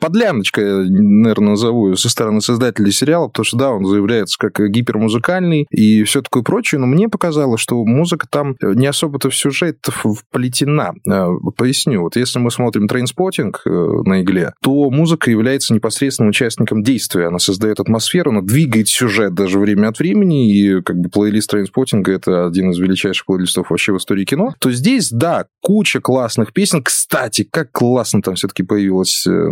подляночка, 0.00 0.60
наверное, 0.60 1.50
назову, 1.50 1.96
со 1.96 2.08
стороны 2.08 2.40
создателей 2.40 2.92
сериала, 2.92 3.28
потому 3.28 3.44
что, 3.44 3.56
да, 3.56 3.70
он 3.70 3.84
заявляется 3.84 4.38
как 4.38 4.58
гипермузыкальный 4.70 5.66
и 5.70 6.04
все 6.04 6.22
такое 6.22 6.42
прочее, 6.42 6.80
но 6.80 6.86
мне 6.86 7.08
показалось, 7.08 7.60
что 7.60 7.84
музыка 7.84 8.26
там 8.28 8.56
не 8.60 8.86
особо-то 8.86 9.30
в 9.30 9.36
сюжет 9.36 9.78
вплетена. 9.86 10.94
Э, 11.10 11.28
поясню. 11.56 12.02
Вот 12.02 12.16
если 12.16 12.38
мы 12.38 12.50
смотрим 12.50 12.88
Trainspotting 12.88 13.62
на 13.64 14.22
игле, 14.22 14.52
то 14.62 14.90
музыка 14.90 15.30
является 15.30 15.74
непосредственным 15.74 16.30
участником 16.30 16.82
действия. 16.82 17.28
Она 17.28 17.38
создает 17.38 17.80
атмосферу, 17.80 18.30
она 18.30 18.42
двигает 18.42 18.88
сюжет 18.88 19.34
даже 19.34 19.58
время 19.58 19.88
от 19.88 19.98
времени, 19.98 20.50
и 20.50 20.82
как 20.82 20.96
бы 20.96 21.08
плейлист 21.08 21.50
трейнспотинга 21.50 22.12
это 22.12 22.46
один 22.46 22.70
из 22.70 22.78
величайших 22.78 23.26
плейлистов 23.26 23.70
вообще 23.70 23.92
в 23.92 23.98
истории 23.98 24.24
кино, 24.24 24.54
то 24.58 24.70
здесь, 24.70 25.10
да, 25.10 25.46
куча 25.62 26.00
классных 26.00 26.52
песен. 26.52 26.82
Кстати, 26.82 27.48
как 27.50 27.72
классно 27.72 28.22
там 28.22 28.34
все-таки 28.34 28.62
появилась 28.62 29.26
э, 29.26 29.30
э, 29.30 29.45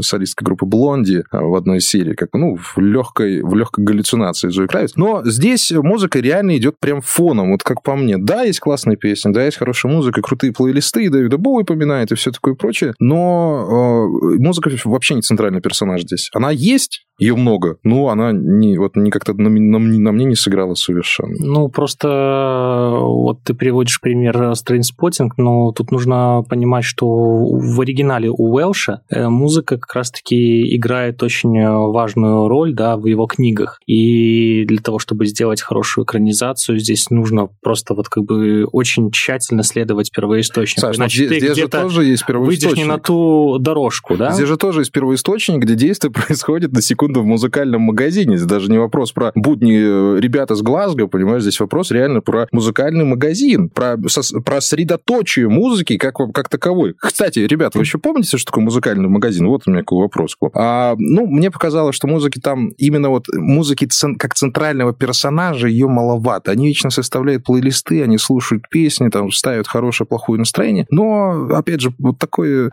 солистка 0.00 0.44
группы 0.44 0.66
Блонди 0.66 1.24
в 1.30 1.54
одной 1.54 1.78
из 1.78 1.88
серий, 1.88 2.14
как 2.14 2.30
ну, 2.34 2.56
в 2.56 2.78
легкой, 2.78 3.42
в 3.42 3.54
легкой 3.54 3.84
галлюцинации 3.84 4.48
Зои 4.48 4.66
Кравиц. 4.66 4.92
Но 4.96 5.22
здесь 5.24 5.70
музыка 5.72 6.20
реально 6.20 6.56
идет 6.56 6.78
прям 6.80 7.00
фоном, 7.00 7.52
вот 7.52 7.62
как 7.62 7.82
по 7.82 7.96
мне. 7.96 8.18
Да, 8.18 8.42
есть 8.42 8.60
классные 8.60 8.96
песни, 8.96 9.32
да, 9.32 9.44
есть 9.44 9.56
хорошая 9.56 9.92
музыка, 9.92 10.22
крутые 10.22 10.52
плейлисты, 10.52 11.04
и 11.04 11.08
Дэвида 11.08 11.38
Боуи 11.38 11.64
поминает 11.64 12.12
и 12.12 12.14
все 12.14 12.30
такое 12.30 12.54
прочее, 12.54 12.94
но 12.98 14.08
э, 14.32 14.38
музыка 14.38 14.70
вообще 14.84 15.14
не 15.14 15.22
центральный 15.22 15.60
персонаж 15.60 16.02
здесь. 16.02 16.30
Она 16.34 16.50
есть, 16.50 17.06
ее 17.18 17.34
много, 17.34 17.78
но 17.82 18.08
она 18.08 18.30
не, 18.32 18.78
вот 18.78 18.94
не 18.96 19.10
как-то 19.10 19.34
на, 19.34 19.50
на, 19.50 19.78
на 19.78 20.12
мне 20.12 20.24
не 20.24 20.36
сыграла 20.36 20.74
совершенно. 20.74 21.34
Ну, 21.38 21.68
просто 21.68 22.96
вот 23.00 23.42
ты 23.42 23.54
приводишь 23.54 24.00
пример 24.00 24.36
Strainspotting, 24.52 25.30
но 25.36 25.72
тут 25.72 25.90
нужно 25.90 26.44
понимать, 26.48 26.84
что 26.84 27.06
в 27.06 27.80
оригинале 27.80 28.30
у 28.30 28.54
Уэлша 28.54 29.02
э, 29.10 29.28
музыка 29.28 29.78
как 29.78 29.94
раз-таки 29.94 30.76
играет 30.76 31.22
очень 31.22 31.60
важную 31.90 32.48
роль 32.48 32.72
да, 32.72 32.96
в 32.96 33.06
его 33.06 33.26
книгах. 33.26 33.80
И 33.86 34.64
для 34.66 34.78
того, 34.78 35.00
чтобы 35.00 35.26
сделать 35.26 35.60
хорошую 35.60 36.04
экранизацию, 36.04 36.78
здесь 36.78 37.10
нужно 37.10 37.48
просто 37.62 37.94
вот 37.94 38.08
как 38.08 38.24
бы 38.24 38.64
очень 38.70 39.10
тщательно 39.10 39.64
следовать 39.64 40.12
первоисточнику. 40.12 40.82
Саш, 40.82 40.96
Иначе 40.96 41.26
здесь, 41.26 41.42
здесь 41.42 41.56
же 41.56 41.68
тоже 41.68 42.04
есть 42.04 42.24
первоисточник. 42.24 42.70
Выйдешь 42.70 42.78
не 42.78 42.88
на 42.88 42.98
ту 42.98 43.58
дорожку, 43.58 44.16
да? 44.16 44.30
Здесь 44.30 44.46
же 44.46 44.56
тоже 44.56 44.82
есть 44.82 44.92
первоисточник, 44.92 45.58
где 45.58 45.74
действие 45.74 46.12
происходит 46.28 46.72
на 46.72 46.80
секунду 46.80 47.07
в 47.16 47.24
музыкальном 47.24 47.82
магазине. 47.82 48.36
Это 48.36 48.46
даже 48.46 48.70
не 48.70 48.78
вопрос 48.78 49.12
про 49.12 49.32
будни 49.34 50.16
э, 50.16 50.20
ребята 50.20 50.54
с 50.54 50.62
Глазго, 50.62 51.06
понимаешь, 51.06 51.42
здесь 51.42 51.60
вопрос 51.60 51.90
реально 51.90 52.20
про 52.20 52.46
музыкальный 52.52 53.04
магазин, 53.04 53.68
про, 53.68 53.96
со, 54.08 54.40
про 54.40 54.60
средоточие 54.60 55.48
музыки 55.48 55.96
как, 55.96 56.16
как 56.32 56.48
таковой. 56.48 56.94
Кстати, 56.98 57.40
ребята, 57.40 57.78
вы 57.78 57.84
еще 57.84 57.98
помните, 57.98 58.36
что 58.36 58.46
такое 58.46 58.64
музыкальный 58.64 59.08
магазин? 59.08 59.46
Вот 59.46 59.62
у 59.66 59.70
меня 59.70 59.80
такой 59.80 59.98
вопрос. 59.98 60.36
А, 60.54 60.94
ну, 60.98 61.26
мне 61.26 61.50
показалось, 61.50 61.96
что 61.96 62.06
музыки 62.06 62.38
там, 62.38 62.68
именно 62.78 63.10
вот 63.10 63.26
музыки 63.32 63.84
цен, 63.86 64.16
как 64.16 64.34
центрального 64.34 64.92
персонажа, 64.92 65.68
ее 65.68 65.88
маловато. 65.88 66.50
Они 66.50 66.68
вечно 66.68 66.90
составляют 66.90 67.44
плейлисты, 67.44 68.02
они 68.02 68.18
слушают 68.18 68.68
песни, 68.68 69.08
там, 69.08 69.30
ставят 69.30 69.68
хорошее, 69.68 70.06
плохое 70.06 70.38
настроение. 70.38 70.86
Но, 70.90 71.48
опять 71.50 71.80
же, 71.80 71.92
вот 71.98 72.18
такое... 72.18 72.70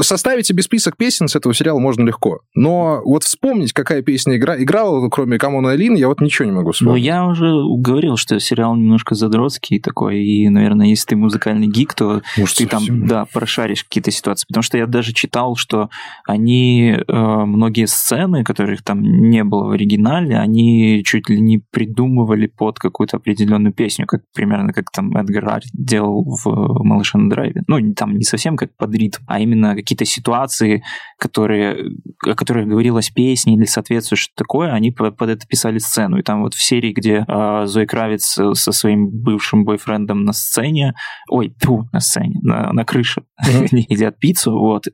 Составить 0.00 0.46
себе 0.46 0.62
список 0.62 0.96
песен 0.96 1.28
с 1.28 1.36
этого 1.36 1.54
сериала 1.54 1.78
можно 1.78 2.04
легко. 2.04 2.40
Но 2.54 3.02
вот 3.04 3.24
вспомнить, 3.34 3.72
какая 3.72 4.02
песня 4.02 4.36
игра... 4.36 4.60
играла, 4.60 5.08
кроме 5.08 5.38
Камона 5.38 5.72
Алин, 5.72 5.94
я 5.94 6.08
вот 6.08 6.20
ничего 6.20 6.46
не 6.46 6.52
могу 6.52 6.72
вспомнить. 6.72 7.02
Ну, 7.02 7.06
я 7.06 7.26
уже 7.26 7.52
говорил, 7.78 8.16
что 8.16 8.38
сериал 8.38 8.76
немножко 8.76 9.14
задротский 9.14 9.80
такой, 9.80 10.22
и, 10.24 10.48
наверное, 10.48 10.86
если 10.86 11.08
ты 11.08 11.16
музыкальный 11.16 11.66
гик, 11.66 11.94
то 11.94 12.22
Может, 12.38 12.56
ты 12.56 12.68
совсем... 12.68 13.00
там, 13.00 13.06
да, 13.08 13.24
прошаришь 13.32 13.84
какие-то 13.84 14.10
ситуации. 14.10 14.46
Потому 14.46 14.62
что 14.62 14.78
я 14.78 14.86
даже 14.86 15.12
читал, 15.12 15.56
что 15.56 15.90
они, 16.26 16.96
э, 16.96 17.12
многие 17.12 17.86
сцены, 17.86 18.44
которых 18.44 18.82
там 18.82 19.02
не 19.02 19.44
было 19.44 19.64
в 19.64 19.70
оригинале, 19.70 20.38
они 20.38 21.02
чуть 21.04 21.28
ли 21.28 21.40
не 21.40 21.58
придумывали 21.58 22.46
под 22.46 22.78
какую-то 22.78 23.16
определенную 23.16 23.72
песню, 23.72 24.06
как 24.06 24.22
примерно 24.32 24.72
как 24.72 24.90
там 24.90 25.16
Эдгар 25.16 25.44
Райт 25.44 25.64
делал 25.72 26.24
в 26.24 26.84
«Малыше 26.84 27.18
на 27.18 27.30
драйве». 27.30 27.62
Ну, 27.66 27.94
там 27.94 28.16
не 28.16 28.24
совсем 28.24 28.56
как 28.56 28.74
под 28.76 28.94
ритм, 28.94 29.22
а 29.26 29.40
именно 29.40 29.74
какие-то 29.74 30.04
ситуации, 30.04 30.84
которые, 31.18 31.92
о 32.24 32.34
которых 32.34 32.68
говорилось 32.68 33.10
песни 33.24 33.56
или 33.56 33.64
соответствует 33.64 34.20
что 34.20 34.34
такое, 34.36 34.72
они 34.72 34.90
под, 34.90 35.20
это 35.22 35.46
писали 35.46 35.78
сцену. 35.78 36.18
И 36.18 36.22
там 36.22 36.42
вот 36.42 36.52
в 36.52 36.62
серии, 36.62 36.92
где 36.92 37.24
э, 37.26 37.62
Зои 37.64 37.86
Кравец 37.86 38.38
со 38.52 38.72
своим 38.72 39.08
бывшим 39.08 39.64
бойфрендом 39.64 40.24
на 40.24 40.34
сцене, 40.34 40.94
ой, 41.30 41.54
ту, 41.58 41.88
на 41.92 42.00
сцене, 42.00 42.38
на, 42.42 42.70
на 42.72 42.84
крыше, 42.84 43.22
mm-hmm. 43.42 43.68
едят 43.88 44.18
пиццу, 44.18 44.52
вот, 44.58 44.86
э, 44.88 44.92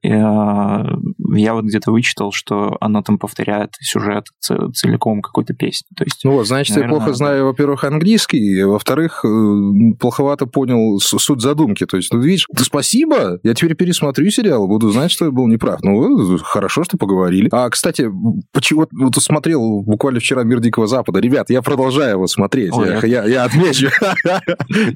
я 1.36 1.54
вот 1.54 1.64
где-то 1.64 1.90
вычитал, 1.90 2.32
что 2.32 2.76
оно 2.80 3.02
там 3.02 3.18
повторяет 3.18 3.74
сюжет 3.80 4.26
целиком 4.40 5.22
какой-то 5.22 5.54
песни. 5.54 5.86
То 5.96 6.04
есть, 6.04 6.20
ну 6.24 6.32
вот, 6.32 6.46
значит, 6.46 6.76
наверное, 6.76 6.94
я 6.94 6.98
плохо 6.98 7.14
знаю, 7.14 7.44
во-первых, 7.46 7.84
английский, 7.84 8.62
во-вторых, 8.64 9.24
э, 9.24 9.94
плоховато 9.98 10.46
понял 10.46 10.98
суть 10.98 11.40
задумки. 11.40 11.86
То 11.86 11.96
есть, 11.96 12.12
ну, 12.12 12.20
видишь, 12.20 12.46
спасибо, 12.56 13.38
я 13.42 13.54
теперь 13.54 13.74
пересмотрю 13.74 14.30
сериал, 14.30 14.66
буду 14.66 14.90
знать, 14.90 15.10
что 15.10 15.26
я 15.26 15.30
был 15.30 15.46
неправ. 15.46 15.82
Ну, 15.82 16.38
хорошо, 16.38 16.84
что 16.84 16.96
поговорили. 16.96 17.48
А, 17.52 17.68
кстати, 17.70 18.10
почему 18.52 18.86
вот 18.92 19.14
смотрел 19.16 19.82
буквально 19.82 20.20
вчера 20.20 20.42
«Мир 20.42 20.60
Дикого 20.60 20.86
Запада». 20.86 21.20
Ребят, 21.20 21.50
я 21.50 21.62
продолжаю 21.62 22.12
его 22.12 22.26
смотреть. 22.26 22.72
Ой, 22.72 22.88
я, 23.02 23.06
я, 23.06 23.24
я 23.24 23.44
отмечу. 23.44 23.88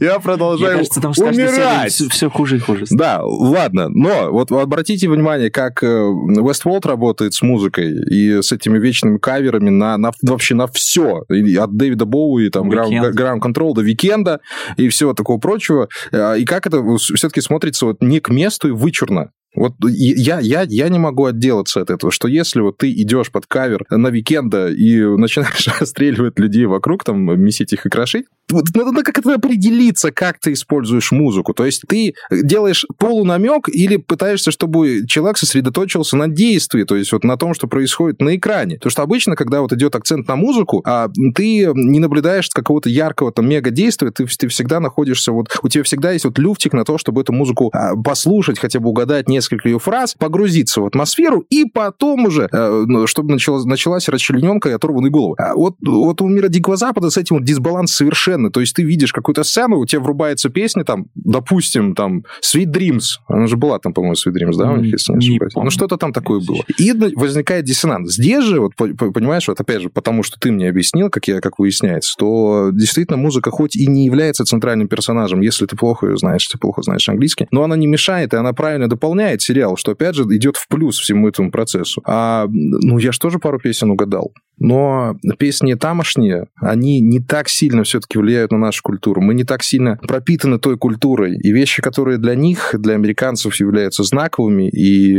Я 0.00 0.18
продолжаю 0.18 0.84
умирать. 1.18 1.92
Все 1.92 2.30
хуже 2.30 2.56
и 2.56 2.58
хуже. 2.58 2.86
Да, 2.90 3.20
ладно. 3.22 3.88
Но 3.88 4.30
вот 4.30 4.50
обратите 4.52 5.08
внимание, 5.08 5.50
как 5.50 5.82
э, 5.82 6.04
Westworld 6.24 6.86
работает 6.86 7.34
с 7.34 7.42
музыкой 7.42 7.92
и 7.92 8.42
с 8.42 8.52
этими 8.52 8.78
вечными 8.78 9.18
каверами 9.18 9.70
на, 9.70 9.96
на 9.96 10.12
вообще 10.22 10.54
на 10.54 10.66
все. 10.66 11.24
От 11.28 11.76
Дэвида 11.76 12.04
Боуи, 12.04 12.48
там, 12.50 12.70
Ground 12.70 13.40
Control 13.40 13.74
до 13.74 13.82
Викенда 13.82 14.40
и 14.76 14.88
всего 14.88 15.14
такого 15.14 15.38
прочего. 15.38 15.88
Э, 16.12 16.38
и 16.38 16.44
как 16.44 16.66
это 16.66 16.82
все-таки 16.96 17.40
смотрится 17.40 17.86
вот 17.86 18.02
не 18.02 18.20
к 18.20 18.28
месту 18.30 18.68
и 18.68 18.72
вычурно. 18.72 19.30
Вот 19.54 19.74
я, 19.88 20.40
я, 20.40 20.62
я 20.62 20.88
не 20.88 20.98
могу 20.98 21.26
отделаться 21.26 21.80
от 21.80 21.90
этого, 21.90 22.10
что 22.12 22.28
если 22.28 22.60
вот 22.60 22.78
ты 22.78 22.90
идешь 22.92 23.30
под 23.30 23.46
кавер 23.46 23.84
на 23.90 24.08
викенда 24.08 24.68
и 24.68 25.00
начинаешь 25.16 25.68
расстреливать 25.80 26.38
людей 26.38 26.66
вокруг, 26.66 27.04
там, 27.04 27.40
месить 27.40 27.72
их 27.72 27.86
и 27.86 27.88
крошить, 27.90 28.26
надо 28.50 29.02
как 29.02 29.18
это 29.18 29.34
определиться, 29.34 30.12
как 30.12 30.38
ты 30.38 30.52
используешь 30.52 31.12
музыку. 31.12 31.54
То 31.54 31.64
есть 31.64 31.82
ты 31.88 32.14
делаешь 32.30 32.84
полунамек 32.98 33.68
или 33.68 33.96
пытаешься, 33.96 34.50
чтобы 34.50 35.06
человек 35.06 35.38
сосредоточился 35.38 36.16
на 36.16 36.28
действии, 36.28 36.84
то 36.84 36.96
есть 36.96 37.12
вот 37.12 37.24
на 37.24 37.36
том, 37.36 37.54
что 37.54 37.66
происходит 37.66 38.20
на 38.20 38.36
экране. 38.36 38.76
Потому 38.76 38.90
что 38.90 39.02
обычно, 39.02 39.36
когда 39.36 39.60
вот 39.60 39.72
идет 39.72 39.94
акцент 39.94 40.28
на 40.28 40.36
музыку, 40.36 40.82
а 40.84 41.08
ты 41.34 41.70
не 41.74 42.00
наблюдаешь 42.00 42.48
какого-то 42.50 42.90
яркого 42.90 43.32
там 43.32 43.48
мега 43.48 43.70
действия, 43.70 44.10
ты, 44.10 44.26
ты 44.26 44.48
всегда 44.48 44.80
находишься 44.80 45.32
вот, 45.32 45.48
у 45.62 45.68
тебя 45.68 45.84
всегда 45.84 46.12
есть 46.12 46.24
вот 46.24 46.38
люфтик 46.38 46.74
на 46.74 46.84
то, 46.84 46.98
чтобы 46.98 47.22
эту 47.22 47.32
музыку 47.32 47.70
а, 47.72 47.96
послушать, 47.96 48.58
хотя 48.58 48.80
бы 48.80 48.90
угадать 48.90 49.28
несколько 49.44 49.68
ее 49.68 49.78
фраз, 49.78 50.14
погрузиться 50.14 50.80
в 50.80 50.86
атмосферу 50.86 51.44
и 51.50 51.64
потом 51.64 52.26
уже, 52.26 52.48
а, 52.52 53.06
чтобы 53.06 53.32
началась, 53.32 53.64
началась 53.64 54.08
расчлененка 54.08 54.70
и 54.70 54.72
оторванные 54.72 55.10
головы. 55.10 55.36
А 55.38 55.54
вот, 55.54 55.76
вот 55.82 56.20
у 56.22 56.28
мира 56.28 56.48
Дикого 56.48 56.76
Запада 56.76 57.10
с 57.10 57.16
этим 57.16 57.36
вот 57.36 57.44
дисбаланс 57.44 57.92
совершенно. 57.92 58.50
То 58.50 58.60
есть 58.60 58.74
ты 58.74 58.82
видишь 58.82 59.12
какую-то 59.12 59.44
сцену, 59.44 59.78
у 59.78 59.86
тебя 59.86 60.00
врубается 60.00 60.48
песня, 60.48 60.84
там, 60.84 61.06
допустим, 61.14 61.94
там, 61.94 62.24
Sweet 62.42 62.72
Dreams. 62.72 63.20
Она 63.28 63.46
же 63.46 63.56
была 63.56 63.78
там, 63.78 63.92
по-моему, 63.92 64.14
Sweet 64.14 64.32
Dreams, 64.32 64.56
да, 64.56 64.70
у 64.70 64.76
них, 64.76 64.92
если 64.92 65.12
не 65.12 65.18
ошибаюсь. 65.18 65.52
Ну, 65.54 65.70
что-то 65.70 65.96
там 65.96 66.12
такое 66.12 66.40
было. 66.40 66.62
И 66.78 66.92
возникает 67.16 67.64
диссонанс. 67.64 68.14
Здесь 68.14 68.44
же, 68.44 68.60
вот, 68.60 68.74
понимаешь, 68.76 69.48
вот 69.48 69.60
опять 69.60 69.82
же, 69.82 69.90
потому 69.90 70.22
что 70.22 70.38
ты 70.38 70.52
мне 70.52 70.68
объяснил, 70.68 71.10
как, 71.10 71.28
я, 71.28 71.40
как 71.40 71.58
выясняется, 71.58 72.14
то 72.16 72.70
действительно 72.72 73.16
музыка 73.16 73.50
хоть 73.50 73.76
и 73.76 73.86
не 73.86 74.06
является 74.06 74.44
центральным 74.44 74.88
персонажем, 74.88 75.40
если 75.40 75.66
ты 75.66 75.76
плохо 75.76 76.06
ее 76.06 76.16
знаешь, 76.16 76.46
ты 76.46 76.58
плохо 76.58 76.82
знаешь 76.82 77.08
английский, 77.08 77.46
но 77.50 77.62
она 77.62 77.76
не 77.76 77.86
мешает, 77.86 78.32
и 78.32 78.36
она 78.36 78.52
правильно 78.52 78.88
дополняет 78.88 79.33
сериал, 79.42 79.76
что, 79.76 79.92
опять 79.92 80.14
же, 80.14 80.22
идет 80.24 80.56
в 80.56 80.68
плюс 80.68 80.98
всему 80.98 81.28
этому 81.28 81.50
процессу. 81.50 82.02
А, 82.06 82.46
ну, 82.48 82.98
я 82.98 83.12
же 83.12 83.18
тоже 83.18 83.38
пару 83.38 83.58
песен 83.58 83.90
угадал. 83.90 84.32
Но 84.58 85.16
песни 85.38 85.74
тамошние, 85.74 86.46
они 86.56 87.00
не 87.00 87.20
так 87.20 87.48
сильно 87.48 87.84
все-таки 87.84 88.18
влияют 88.18 88.52
на 88.52 88.58
нашу 88.58 88.82
культуру. 88.82 89.20
Мы 89.20 89.34
не 89.34 89.44
так 89.44 89.62
сильно 89.62 89.96
пропитаны 89.96 90.58
той 90.58 90.78
культурой. 90.78 91.36
И 91.38 91.52
вещи, 91.52 91.82
которые 91.82 92.18
для 92.18 92.34
них, 92.34 92.74
для 92.78 92.94
американцев 92.94 93.54
являются 93.56 94.02
знаковыми 94.02 94.68
и 94.68 95.14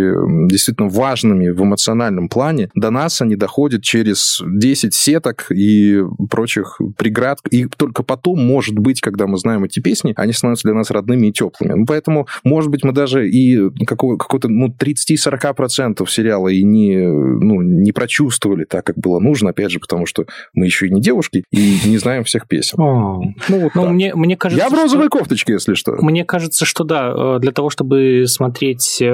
действительно 0.47 0.89
важными 0.89 1.49
в 1.49 1.61
эмоциональном 1.63 2.29
плане, 2.29 2.69
до 2.75 2.89
нас 2.89 3.21
они 3.21 3.35
доходят 3.35 3.83
через 3.83 4.41
10 4.45 4.93
сеток 4.93 5.51
и 5.51 6.01
прочих 6.29 6.79
преград. 6.97 7.39
И 7.51 7.65
только 7.65 8.03
потом, 8.03 8.45
может 8.45 8.75
быть, 8.75 9.01
когда 9.01 9.27
мы 9.27 9.37
знаем 9.37 9.63
эти 9.63 9.79
песни, 9.79 10.13
они 10.15 10.33
становятся 10.33 10.67
для 10.67 10.75
нас 10.75 10.91
родными 10.91 11.27
и 11.27 11.33
теплыми. 11.33 11.73
Ну, 11.73 11.85
поэтому, 11.85 12.27
может 12.43 12.71
быть, 12.71 12.83
мы 12.83 12.91
даже 12.93 13.29
и 13.29 13.69
какой-то 13.85 14.47
ну, 14.47 14.67
30-40% 14.67 16.05
сериала 16.07 16.47
и 16.47 16.63
не, 16.63 16.97
ну, 17.07 17.61
не 17.61 17.91
прочувствовали 17.91 18.65
так, 18.65 18.85
как 18.85 18.97
было 18.97 19.19
нужно, 19.25 19.49
опять 19.49 19.71
же, 19.71 19.79
потому 19.79 20.05
что 20.05 20.25
мы 20.53 20.65
еще 20.65 20.87
и 20.87 20.91
не 20.91 21.01
девушки 21.01 21.43
и 21.51 21.79
не 21.85 21.97
знаем 21.97 22.23
всех 22.23 22.47
песен. 22.47 22.79
О, 22.79 23.21
ну, 23.49 23.59
вот 23.59 23.75
ну, 23.75 23.89
мне, 23.89 24.13
мне 24.15 24.37
кажется, 24.37 24.63
Я 24.63 24.69
в 24.69 24.73
розовой 24.73 25.07
что... 25.07 25.17
кофточке, 25.17 25.53
если 25.53 25.73
что. 25.73 25.93
Мне 25.99 26.23
кажется, 26.23 26.65
что 26.65 26.83
да, 26.83 27.13
э, 27.15 27.39
для 27.39 27.51
того, 27.51 27.69
чтобы 27.69 28.25
смотреть 28.27 28.99
э, 29.01 29.05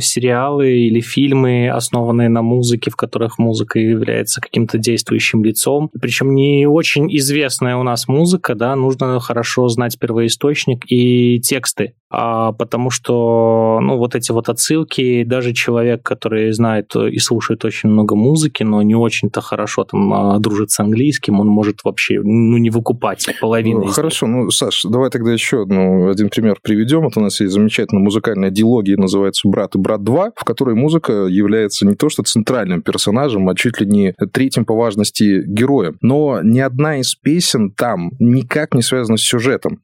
сериалы 0.00 0.70
или 0.70 1.00
фильмы, 1.00 1.70
основанные 1.70 2.28
на 2.28 2.42
музыке, 2.42 2.90
в 2.90 2.96
которых 2.96 3.38
музыка 3.38 3.78
является 3.78 4.40
каким-то 4.40 4.78
действующим 4.78 5.44
лицом, 5.44 5.90
причем 6.00 6.34
не 6.34 6.66
очень 6.66 7.08
известная 7.16 7.76
у 7.76 7.82
нас 7.82 8.08
музыка, 8.08 8.54
да, 8.54 8.76
нужно 8.76 9.18
хорошо 9.20 9.68
знать 9.68 9.98
первоисточник 9.98 10.84
и 10.88 11.40
тексты, 11.40 11.94
а, 12.10 12.52
потому 12.52 12.90
что, 12.90 13.78
ну, 13.80 13.96
вот 13.96 14.14
эти 14.14 14.32
вот 14.32 14.48
отсылки, 14.48 15.24
даже 15.24 15.52
человек, 15.52 16.02
который 16.02 16.52
знает 16.52 16.94
и 16.96 17.18
слушает 17.18 17.64
очень 17.64 17.88
много 17.88 18.14
музыки, 18.16 18.62
но 18.62 18.82
не 18.90 18.96
очень-то 18.96 19.40
хорошо 19.40 19.84
там 19.84 20.12
а, 20.12 20.38
дружит 20.40 20.70
с 20.72 20.80
английским, 20.80 21.38
он 21.38 21.46
может 21.46 21.84
вообще, 21.84 22.20
ну, 22.20 22.56
не 22.58 22.70
выкупать 22.70 23.24
половину. 23.40 23.84
Ну, 23.84 23.86
хорошо, 23.86 24.26
ну, 24.26 24.50
Саш, 24.50 24.82
давай 24.82 25.10
тогда 25.10 25.32
еще 25.32 25.62
одну, 25.62 26.10
один 26.10 26.28
пример 26.28 26.58
приведем. 26.60 27.02
Вот 27.02 27.16
у 27.16 27.20
нас 27.20 27.40
есть 27.40 27.52
замечательная 27.52 28.02
музыкальная 28.02 28.50
диалогия, 28.50 28.96
называется 28.96 29.48
«Брат 29.48 29.76
и 29.76 29.78
брат 29.78 30.00
2», 30.00 30.32
в 30.36 30.44
которой 30.44 30.74
музыка 30.74 31.26
является 31.26 31.86
не 31.86 31.94
то 31.94 32.08
что 32.08 32.24
центральным 32.24 32.82
персонажем, 32.82 33.48
а 33.48 33.54
чуть 33.54 33.80
ли 33.80 33.86
не 33.86 34.12
третьим 34.32 34.64
по 34.64 34.74
важности 34.74 35.44
героем. 35.46 35.96
Но 36.00 36.40
ни 36.42 36.58
одна 36.58 36.98
из 36.98 37.14
песен 37.14 37.70
там 37.70 38.10
никак 38.18 38.74
не 38.74 38.82
связана 38.82 39.16
с 39.16 39.22
сюжетом 39.22 39.82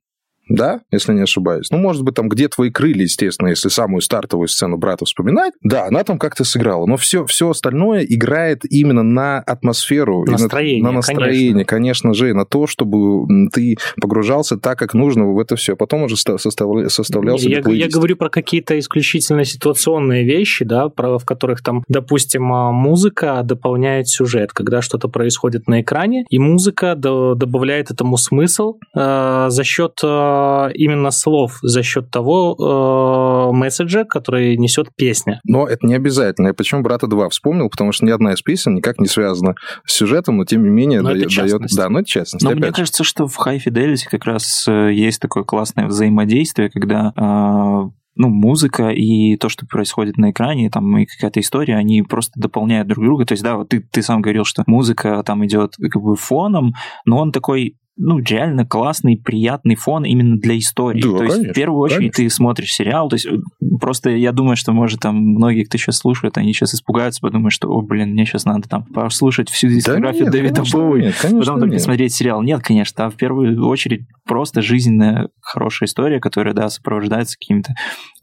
да, 0.48 0.80
если 0.90 1.12
не 1.12 1.22
ошибаюсь. 1.22 1.70
Ну, 1.70 1.78
может 1.78 2.02
быть, 2.02 2.14
там 2.14 2.28
«Где 2.28 2.48
твои 2.48 2.70
крылья», 2.70 3.02
естественно, 3.02 3.48
если 3.48 3.68
самую 3.68 4.00
стартовую 4.00 4.48
сцену 4.48 4.76
брата 4.76 5.04
вспоминать. 5.04 5.54
Да, 5.62 5.86
она 5.86 6.04
там 6.04 6.18
как-то 6.18 6.44
сыграла. 6.44 6.86
Но 6.86 6.96
все, 6.96 7.24
все 7.26 7.50
остальное 7.50 8.04
играет 8.04 8.62
именно 8.68 9.02
на 9.02 9.38
атмосферу. 9.38 10.24
Настроение, 10.24 10.82
на, 10.82 10.90
на 10.90 10.96
настроение, 10.96 11.64
конечно. 11.64 12.10
конечно 12.10 12.14
же, 12.14 12.34
на 12.34 12.44
то, 12.44 12.66
чтобы 12.66 13.48
ты 13.52 13.76
погружался 14.00 14.56
так, 14.56 14.78
как 14.78 14.94
нужно 14.94 15.26
в 15.26 15.38
это 15.38 15.56
все. 15.56 15.76
Потом 15.76 16.04
уже 16.04 16.16
составля, 16.16 16.88
составлял 16.88 17.38
себе 17.38 17.62
я, 17.66 17.72
я 17.72 17.88
говорю 17.88 18.16
про 18.16 18.28
какие-то 18.28 18.78
исключительно 18.78 19.44
ситуационные 19.44 20.24
вещи, 20.24 20.64
да, 20.64 20.88
про, 20.88 21.18
в 21.18 21.24
которых 21.24 21.62
там, 21.62 21.82
допустим, 21.88 22.52
а, 22.52 22.72
музыка 22.72 23.40
дополняет 23.44 24.08
сюжет, 24.08 24.52
когда 24.52 24.82
что-то 24.82 25.08
происходит 25.08 25.66
на 25.66 25.80
экране, 25.82 26.24
и 26.30 26.38
музыка 26.38 26.94
до, 26.94 27.34
добавляет 27.34 27.90
этому 27.90 28.16
смысл 28.16 28.78
э, 28.96 29.46
за 29.48 29.64
счет 29.64 29.92
Э, 30.02 30.35
именно 30.74 31.10
слов 31.10 31.58
за 31.62 31.82
счет 31.82 32.10
того 32.10 32.56
э, 32.58 33.56
месседжа, 33.56 34.04
который 34.04 34.56
несет 34.56 34.88
песня. 34.96 35.40
Но 35.44 35.66
это 35.66 35.86
не 35.86 35.94
обязательно. 35.94 36.48
Я 36.48 36.54
почему 36.54 36.82
«Брата 36.82 37.06
2» 37.06 37.30
вспомнил? 37.30 37.68
Потому 37.68 37.92
что 37.92 38.06
ни 38.06 38.10
одна 38.10 38.32
из 38.32 38.42
песен 38.42 38.74
никак 38.74 38.98
не 38.98 39.06
связана 39.06 39.54
с 39.84 39.92
сюжетом, 39.92 40.38
но 40.38 40.44
тем 40.44 40.62
не 40.64 40.70
менее 40.70 41.00
но 41.02 41.10
дает... 41.10 41.28
дает... 41.34 41.62
Да, 41.76 41.88
но 41.88 42.00
это 42.00 42.08
частность. 42.08 42.44
Но 42.44 42.52
мне 42.52 42.72
кажется, 42.72 43.04
что 43.04 43.26
в 43.26 43.38
High 43.38 43.60
Fidelity 43.64 44.04
как 44.10 44.24
раз 44.24 44.66
э, 44.68 44.92
есть 44.92 45.20
такое 45.20 45.44
классное 45.44 45.86
взаимодействие, 45.86 46.70
когда 46.70 47.12
э, 47.16 47.90
ну, 48.16 48.28
музыка 48.28 48.88
и 48.88 49.36
то, 49.36 49.48
что 49.48 49.66
происходит 49.66 50.16
на 50.16 50.30
экране, 50.30 50.70
там, 50.70 50.96
и 50.98 51.06
какая-то 51.06 51.40
история, 51.40 51.76
они 51.76 52.02
просто 52.02 52.32
дополняют 52.40 52.88
друг 52.88 53.04
друга. 53.04 53.26
То 53.26 53.32
есть, 53.32 53.44
да, 53.44 53.56
вот 53.56 53.68
ты, 53.68 53.80
ты 53.80 54.02
сам 54.02 54.22
говорил, 54.22 54.44
что 54.44 54.64
музыка 54.66 55.22
там 55.24 55.44
идет 55.46 55.74
как 55.76 56.02
бы 56.02 56.16
фоном, 56.16 56.72
но 57.04 57.18
он 57.18 57.30
такой 57.30 57.76
ну, 57.96 58.18
реально 58.18 58.66
классный, 58.66 59.16
приятный 59.16 59.74
фон 59.74 60.04
именно 60.04 60.36
для 60.36 60.58
истории. 60.58 61.00
Да, 61.00 61.16
то 61.16 61.24
есть, 61.24 61.34
конечно, 61.36 61.52
в 61.52 61.56
первую 61.56 61.80
очередь, 61.80 62.14
конечно. 62.14 62.24
ты 62.24 62.30
смотришь 62.30 62.72
сериал. 62.72 63.08
То 63.08 63.14
есть, 63.14 63.26
просто 63.80 64.10
я 64.10 64.32
думаю, 64.32 64.56
что, 64.56 64.72
может, 64.72 65.00
там 65.00 65.16
многие, 65.16 65.64
кто 65.64 65.78
сейчас 65.78 65.98
слушает, 65.98 66.36
они 66.36 66.52
сейчас 66.52 66.74
испугаются, 66.74 67.22
подумают, 67.22 67.54
что, 67.54 67.68
о, 67.68 67.80
блин, 67.80 68.10
мне 68.10 68.26
сейчас 68.26 68.44
надо 68.44 68.68
там 68.68 68.84
послушать 68.84 69.48
всю 69.48 69.68
дискографию 69.68 70.30
да 70.30 70.38
нет, 70.38 70.54
Дэвида 70.54 70.70
Боуи, 70.72 71.12
потом 71.22 71.60
только 71.60 71.74
нет. 71.74 71.82
смотреть 71.82 72.12
сериал. 72.12 72.42
Нет, 72.42 72.62
конечно, 72.62 73.06
а 73.06 73.10
в 73.10 73.16
первую 73.16 73.66
очередь 73.66 74.06
просто 74.26 74.60
жизненная 74.60 75.30
хорошая 75.40 75.88
история, 75.88 76.20
которая, 76.20 76.54
да, 76.54 76.68
сопровождается 76.68 77.38
какими-то 77.38 77.74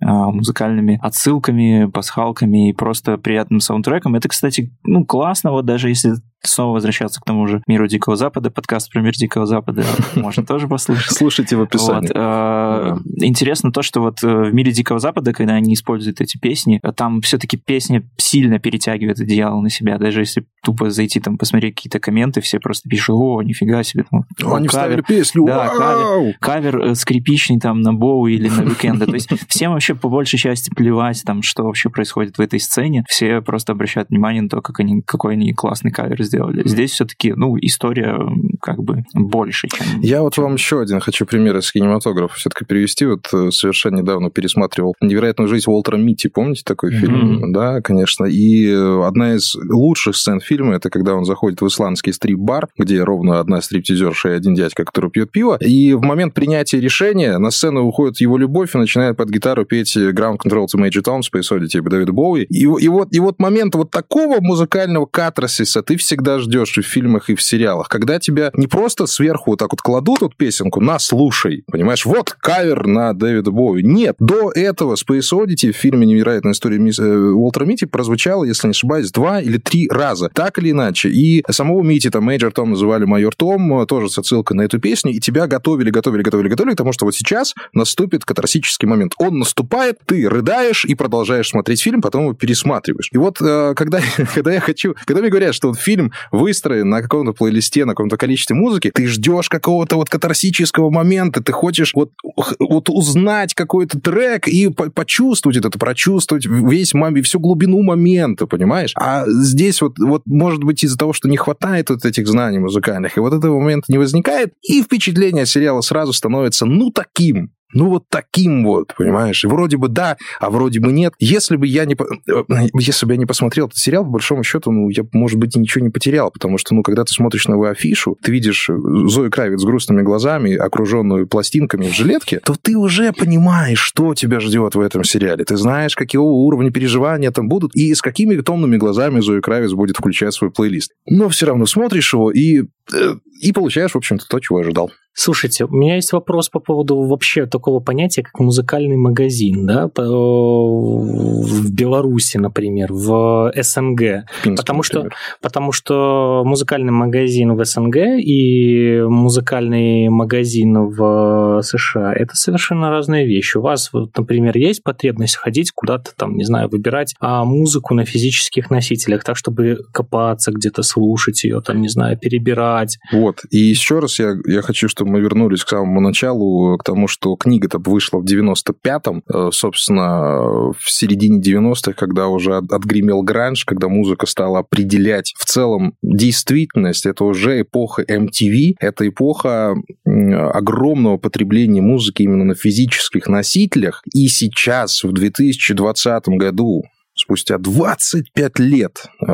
музыкальными 0.04 1.00
отсылками, 1.02 1.86
пасхалками 1.86 2.70
и 2.70 2.74
просто 2.74 3.18
приятным 3.18 3.60
саундтреком. 3.60 4.16
Это, 4.16 4.30
кстати, 4.30 4.72
ну, 4.84 5.06
классно, 5.06 5.52
вот 5.52 5.66
даже 5.66 5.90
если 5.90 6.16
снова 6.46 6.74
возвращаться 6.74 7.22
к 7.22 7.26
тому 7.26 7.48
же 7.48 7.64
миру 7.68 7.88
Дикого 7.88 8.16
Запада, 8.16 8.52
подкаст 8.52 8.92
про 8.92 9.02
мир 9.02 9.14
Дикого 9.14 9.46
Запада 9.46 9.86
можно 10.16 10.46
тоже 10.46 10.68
послушать. 10.68 11.16
Слушайте 11.16 11.56
в 11.56 11.62
описании. 11.62 12.12
А, 12.14 12.98
интересно 13.22 13.72
то, 13.72 13.82
что 13.82 14.02
вот 14.02 14.24
э, 14.24 14.28
в 14.28 14.54
мире 14.54 14.72
Дикого 14.72 15.00
Запада, 15.00 15.34
когда 15.34 15.54
они 15.54 15.74
используют 15.74 16.22
эти 16.22 16.38
песни, 16.38 16.82
там 16.96 17.22
все-таки 17.22 17.58
песня 17.58 18.04
сильно 18.18 18.60
перетягивает 18.60 19.20
одеяло 19.20 19.60
на 19.62 19.70
себя, 19.70 19.98
даже 19.98 20.22
если 20.22 20.46
тупо 20.64 20.90
зайти 20.90 21.20
там 21.20 21.38
посмотреть 21.38 21.76
какие-то 21.76 22.00
комменты, 22.00 22.42
все 22.42 22.60
просто 22.60 22.90
пишут, 22.90 23.16
о, 23.18 23.42
нифига 23.42 23.84
себе. 23.84 24.06
Там, 24.10 24.54
они 24.54 24.68
вставили 24.68 25.02
песню, 25.02 25.46
Да, 25.46 25.68
кавер, 25.70 26.36
кавер 26.40 26.82
э, 26.82 26.96
скрипичный 26.96 27.60
там 27.60 27.82
на 27.82 27.94
Боуи 27.94 28.28
или 28.28 28.50
на 28.50 28.64
Уикенда. 28.64 29.06
То 29.06 29.14
есть 29.14 29.30
всем 29.48 29.72
вообще 29.72 29.93
по 29.96 30.10
большей 30.10 30.38
части 30.38 30.70
плевать 30.74 31.24
там, 31.26 31.42
что 31.42 31.64
вообще 31.64 31.90
происходит 31.90 32.38
в 32.38 32.42
этой 32.42 32.60
сцене. 32.60 33.06
Все 33.08 33.42
просто 33.42 33.72
обращают 33.72 34.10
внимание 34.10 34.42
на 34.42 34.50
то, 34.50 34.62
как 34.62 34.80
они, 34.80 35.02
какой 35.02 35.34
они 35.34 35.54
классный 35.54 35.92
кавер 35.92 36.22
сделали 36.24 36.44
сделали. 36.44 36.68
Здесь 36.68 36.92
все-таки, 36.92 37.34
ну, 37.34 37.58
история 37.60 38.18
как 38.62 38.84
бы 38.84 39.04
больше, 39.14 39.68
чем... 39.68 40.02
Я 40.02 40.22
вот 40.22 40.38
вам 40.38 40.56
еще 40.56 40.82
один 40.82 41.00
хочу 41.00 41.26
пример 41.26 41.58
из 41.58 41.72
кинематографа 41.72 42.36
все-таки 42.36 42.66
привести. 42.66 43.06
Вот 43.06 43.28
э, 43.34 43.52
совершенно 43.52 43.98
недавно 43.98 44.30
пересматривал 44.30 44.96
«Невероятную 45.02 45.48
жизнь 45.48 45.70
Уолтера 45.70 45.98
Митти». 45.98 46.30
Помните 46.30 46.64
такой 46.66 46.92
mm-hmm. 46.92 47.00
фильм? 47.00 47.54
Да, 47.54 47.82
конечно. 47.82 48.26
И 48.26 48.68
э, 48.68 49.04
одна 49.06 49.36
из 49.36 49.56
лучших 49.56 50.16
сцен 50.16 50.40
фильма, 50.40 50.76
это 50.76 50.90
когда 50.90 51.16
он 51.16 51.26
заходит 51.26 51.62
в 51.62 51.68
исландский 51.68 52.14
стрип-бар, 52.14 52.68
где 52.78 53.04
ровно 53.04 53.40
одна 53.40 53.62
стриптизерша 53.62 54.30
и 54.30 54.34
один 54.34 54.56
дядька, 54.56 54.86
который 54.86 55.12
пьет 55.12 55.32
пиво. 55.32 55.58
И 55.60 55.94
в 55.94 56.02
момент 56.02 56.34
принятия 56.34 56.80
решения 56.80 57.38
на 57.38 57.52
сцену 57.52 57.84
уходит 57.84 58.22
его 58.22 58.38
любовь 58.38 58.76
и 58.76 58.78
начинает 58.78 59.18
под 59.18 59.30
гитару 59.30 59.66
петь 59.66 59.83
Ground 59.84 60.38
Control 60.44 60.66
to 60.66 60.80
Major 60.80 61.02
Tom 61.02 61.22
Odyssey 61.22 61.68
типа 61.68 61.90
Дэвида 61.90 62.12
Боуи. 62.12 62.44
И, 62.44 62.64
и, 62.64 62.88
вот, 62.88 63.10
и 63.12 63.20
вот 63.20 63.40
момент 63.40 63.76
вот 63.76 63.92
такого 63.92 64.40
музыкального 64.40 65.06
катарсиса 65.06 65.82
ты 65.82 65.98
всегда 65.98 66.40
ждешь 66.40 66.78
и 66.78 66.82
в 66.82 66.86
фильмах, 66.86 67.30
и 67.30 67.36
в 67.36 67.42
сериалах, 67.42 67.90
когда 67.90 68.20
тебя 68.20 68.52
не 68.56 68.68
просто 68.68 69.06
сверху 69.06 69.52
вот 69.52 69.60
так 69.60 69.72
вот 69.72 69.82
кладут 69.82 70.22
вот 70.22 70.36
песенку, 70.36 70.80
на, 70.80 71.00
слушай, 71.00 71.64
понимаешь, 71.72 72.06
вот 72.06 72.36
кавер 72.40 72.88
на 72.88 73.14
Дэвида 73.14 73.52
Боуи. 73.52 73.84
Нет, 73.84 74.16
до 74.20 74.52
этого 74.52 74.96
Space 74.96 75.32
Oddity 75.34 75.72
в 75.72 75.76
фильме 75.76 76.06
«Невероятная 76.06 76.54
история 76.54 76.78
мисс, 76.80 77.00
э, 77.00 77.04
Уолтера 77.04 77.66
Мити» 77.66 77.86
прозвучало, 77.86 78.44
если 78.44 78.68
не 78.68 78.72
ошибаюсь, 78.72 79.12
два 79.12 79.42
или 79.42 79.58
три 79.58 79.88
раза, 79.90 80.30
так 80.34 80.58
или 80.60 80.72
иначе. 80.72 81.10
И 81.10 81.44
самого 81.50 81.82
Митти 81.84 82.10
там 82.10 82.24
Major 82.24 82.52
Tom 82.52 82.72
называли 82.72 83.06
Майор 83.06 83.36
Том, 83.36 83.86
тоже 83.88 84.10
с 84.10 84.18
отсылкой 84.18 84.58
на 84.58 84.62
эту 84.64 84.80
песню, 84.80 85.12
и 85.12 85.20
тебя 85.20 85.48
готовили, 85.48 85.90
готовили, 85.90 86.24
готовили, 86.24 86.50
готовили, 86.50 86.72
потому 86.72 86.94
что 86.94 87.06
вот 87.06 87.16
сейчас 87.16 87.54
наступит 87.74 88.26
катарсический 88.26 88.88
момент. 88.88 89.14
Он 89.18 89.40
наступает, 89.40 89.63
ты 90.06 90.28
рыдаешь 90.28 90.86
и 90.86 90.96
продолжаешь 90.96 91.50
смотреть 91.50 91.82
фильм, 91.82 92.02
потом 92.02 92.24
его 92.24 92.34
пересматриваешь. 92.34 93.10
И 93.12 93.18
вот 93.18 93.42
э, 93.42 93.74
когда, 93.76 94.00
когда 94.34 94.54
я 94.54 94.60
хочу, 94.60 94.96
когда 95.06 95.22
мне 95.22 95.30
говорят, 95.30 95.56
что 95.56 95.70
вот 95.70 95.80
фильм 95.80 96.12
выстроен 96.32 96.90
на 96.90 97.02
каком-то 97.02 97.34
плейлисте, 97.34 97.86
на 97.86 97.94
каком-то 97.94 98.18
количестве 98.18 98.56
музыки, 98.56 98.92
ты 98.94 99.08
ждешь 99.08 99.50
какого-то 99.50 99.96
вот 99.96 100.10
катарсического 100.10 100.90
момента, 100.90 101.44
ты 101.44 101.52
хочешь 101.52 101.94
вот, 101.94 102.12
вот 102.60 102.90
узнать 102.90 103.54
какой-то 103.54 104.00
трек 104.00 104.48
и 104.48 104.70
по 104.70 104.90
почувствовать 104.90 105.58
это, 105.58 105.70
прочувствовать 105.78 106.46
весь 106.46 106.94
всю 107.24 107.40
глубину 107.40 107.82
момента, 107.84 108.48
понимаешь? 108.48 108.94
А 108.96 109.26
здесь 109.28 109.82
вот, 109.82 110.00
вот 110.00 110.24
может 110.26 110.64
быть 110.64 110.84
из-за 110.84 110.98
того, 110.98 111.14
что 111.14 111.28
не 111.28 111.38
хватает 111.38 111.90
вот 111.90 112.06
этих 112.06 112.28
знаний 112.28 112.60
музыкальных, 112.60 113.18
и 113.18 113.20
вот 113.20 113.34
этого 113.34 113.60
момента 113.60 113.86
не 113.90 113.98
возникает, 113.98 114.54
и 114.62 114.82
впечатление 114.82 115.46
сериала 115.46 115.82
сразу 115.82 116.14
становится, 116.14 116.66
ну, 116.66 116.92
таким. 116.92 117.52
Ну, 117.74 117.90
вот 117.90 118.06
таким 118.10 118.64
вот, 118.64 118.94
понимаешь? 118.98 119.44
И 119.44 119.48
вроде 119.48 119.78
бы 119.78 119.88
да, 119.88 120.18
а 120.40 120.50
вроде 120.50 120.80
бы 120.80 120.92
нет. 120.92 121.14
Если 121.20 121.56
бы 121.56 121.68
я 121.68 121.86
не, 121.86 121.96
э, 121.96 122.68
если 122.80 123.06
бы 123.06 123.14
я 123.14 123.18
не 123.18 123.26
посмотрел 123.26 123.68
этот 123.68 123.78
сериал, 123.78 124.04
по 124.04 124.12
большому 124.12 124.44
счету, 124.44 124.72
ну, 124.72 124.90
я, 124.90 125.04
может 125.12 125.40
быть, 125.40 125.56
ничего 125.56 125.84
не 125.84 125.90
потерял, 125.90 126.32
потому 126.32 126.58
что, 126.58 126.74
ну, 126.76 126.84
когда 126.84 127.04
ты 127.04 127.14
смотришь 127.14 127.48
на 127.48 127.64
афишу, 127.70 128.18
ты 128.22 128.32
видишь 128.32 128.68
Зою 128.68 129.32
Кравец 129.32 129.62
с 129.62 129.64
грустными 129.64 130.02
глазами, 130.02 130.56
окруженную 130.56 131.28
пластинками 131.28 131.88
в 131.88 131.94
жилетке, 131.94 132.40
то 132.40 132.56
ты 132.62 132.78
уже 132.78 133.14
понимаешь, 133.14 133.80
что 133.80 134.14
тебя 134.14 134.40
ждет 134.40 134.76
в 134.76 134.80
этом 134.80 135.04
сериале. 135.04 135.44
Ты 135.44 135.58
знаешь, 135.58 135.96
какого 135.96 136.32
уровня 136.32 136.72
переживания 136.72 137.32
там 137.32 137.48
будут, 137.48 137.76
и 137.76 137.94
с 137.94 138.02
какими 138.02 138.36
томными 138.42 138.78
глазами 138.78 139.20
Зоя 139.20 139.42
Кравец 139.42 139.72
будет 139.72 139.98
включать 139.98 140.34
свой 140.34 140.52
плейлист. 140.52 140.92
Но 141.08 141.30
все 141.30 141.48
равно 141.48 141.66
смотришь 141.66 142.14
его 142.14 142.32
и, 142.32 142.64
э, 142.94 143.16
и 143.42 143.52
получаешь, 143.52 143.92
в 143.92 143.98
общем-то, 143.98 144.26
то, 144.28 144.40
чего 144.40 144.60
ожидал. 144.60 144.92
Слушайте, 145.16 145.66
у 145.66 145.70
меня 145.70 145.96
есть 145.96 146.12
вопрос 146.12 146.50
по 146.50 146.60
поводу 146.60 147.02
вообще 147.02 147.46
такого 147.46 147.80
понятия, 147.80 148.24
как 148.24 148.40
музыкальный 148.40 148.98
магазин, 148.98 149.66
да, 149.68 149.88
в 149.96 151.72
Беларуси, 151.72 152.38
например, 152.38 152.92
в 152.92 153.54
СНГ. 153.56 154.26
Пинск, 154.44 154.62
потому, 154.62 154.82
что, 154.82 155.10
потому 155.40 155.72
что 155.72 156.42
музыкальный 156.46 156.92
магазин 156.92 157.56
в 157.56 157.64
СНГ 157.64 157.96
и 158.20 159.02
музыкальный 159.08 160.10
магазин 160.10 160.90
в 160.90 161.62
США– 161.62 162.14
это 162.16 162.36
совершенно 162.36 162.90
разные 162.90 163.28
вещи. 163.28 163.58
У 163.58 163.62
вас, 163.62 163.94
вот, 163.94 164.18
например, 164.18 164.58
есть 164.58 164.82
потребность 164.84 165.36
ходить 165.36 165.72
куда-то 165.72 166.12
там, 166.16 166.36
не 166.36 166.44
знаю, 166.44 166.70
выбирать 166.70 167.14
а, 167.20 167.46
музыку 167.46 167.94
на 167.94 168.06
физических 168.06 168.72
носителях, 168.72 169.24
так, 169.24 169.38
чтобы 169.38 169.80
копаться 169.92 170.52
где-то, 170.52 170.82
слушать 170.82 171.44
ее, 171.44 171.62
там, 171.62 171.82
не 171.82 171.90
знаю, 171.90 172.18
перебирать. 172.18 172.98
Вот, 173.12 173.42
и 173.52 173.58
еще 173.58 174.00
раз 174.00 174.18
я, 174.20 174.36
я 174.46 174.62
хочу, 174.62 174.88
чтобы 174.88 175.03
мы 175.06 175.20
вернулись 175.20 175.64
к 175.64 175.70
самому 175.70 176.02
началу, 176.02 176.78
к 176.78 176.84
тому, 176.84 177.08
что 177.08 177.36
книга-то 177.36 177.80
вышла 177.80 178.20
в 178.20 178.26
95-м, 178.26 179.24
э, 179.34 179.50
собственно, 179.52 180.72
в 180.78 180.90
середине 180.90 181.42
90-х, 181.42 181.94
когда 181.94 182.28
уже 182.28 182.56
отгремел 182.58 183.22
гранж, 183.22 183.66
когда 183.66 183.88
музыка 183.88 184.26
стала 184.26 184.60
определять 184.60 185.34
в 185.38 185.46
целом 185.46 185.96
действительность, 186.02 187.06
это 187.06 187.24
уже 187.24 187.62
эпоха 187.62 188.04
MTV, 188.04 188.76
это 188.80 189.08
эпоха 189.08 189.76
огромного 190.06 191.18
потребления 191.18 191.82
музыки 191.82 192.24
именно 192.24 192.46
на 192.46 192.56
физических 192.56 193.28
носителях, 193.28 194.02
и 194.14 194.28
сейчас, 194.28 195.04
в 195.04 195.12
2020 195.12 196.28
году, 196.30 196.84
спустя 197.16 197.58
25 197.58 198.60
лет 198.60 199.04
э, 199.26 199.34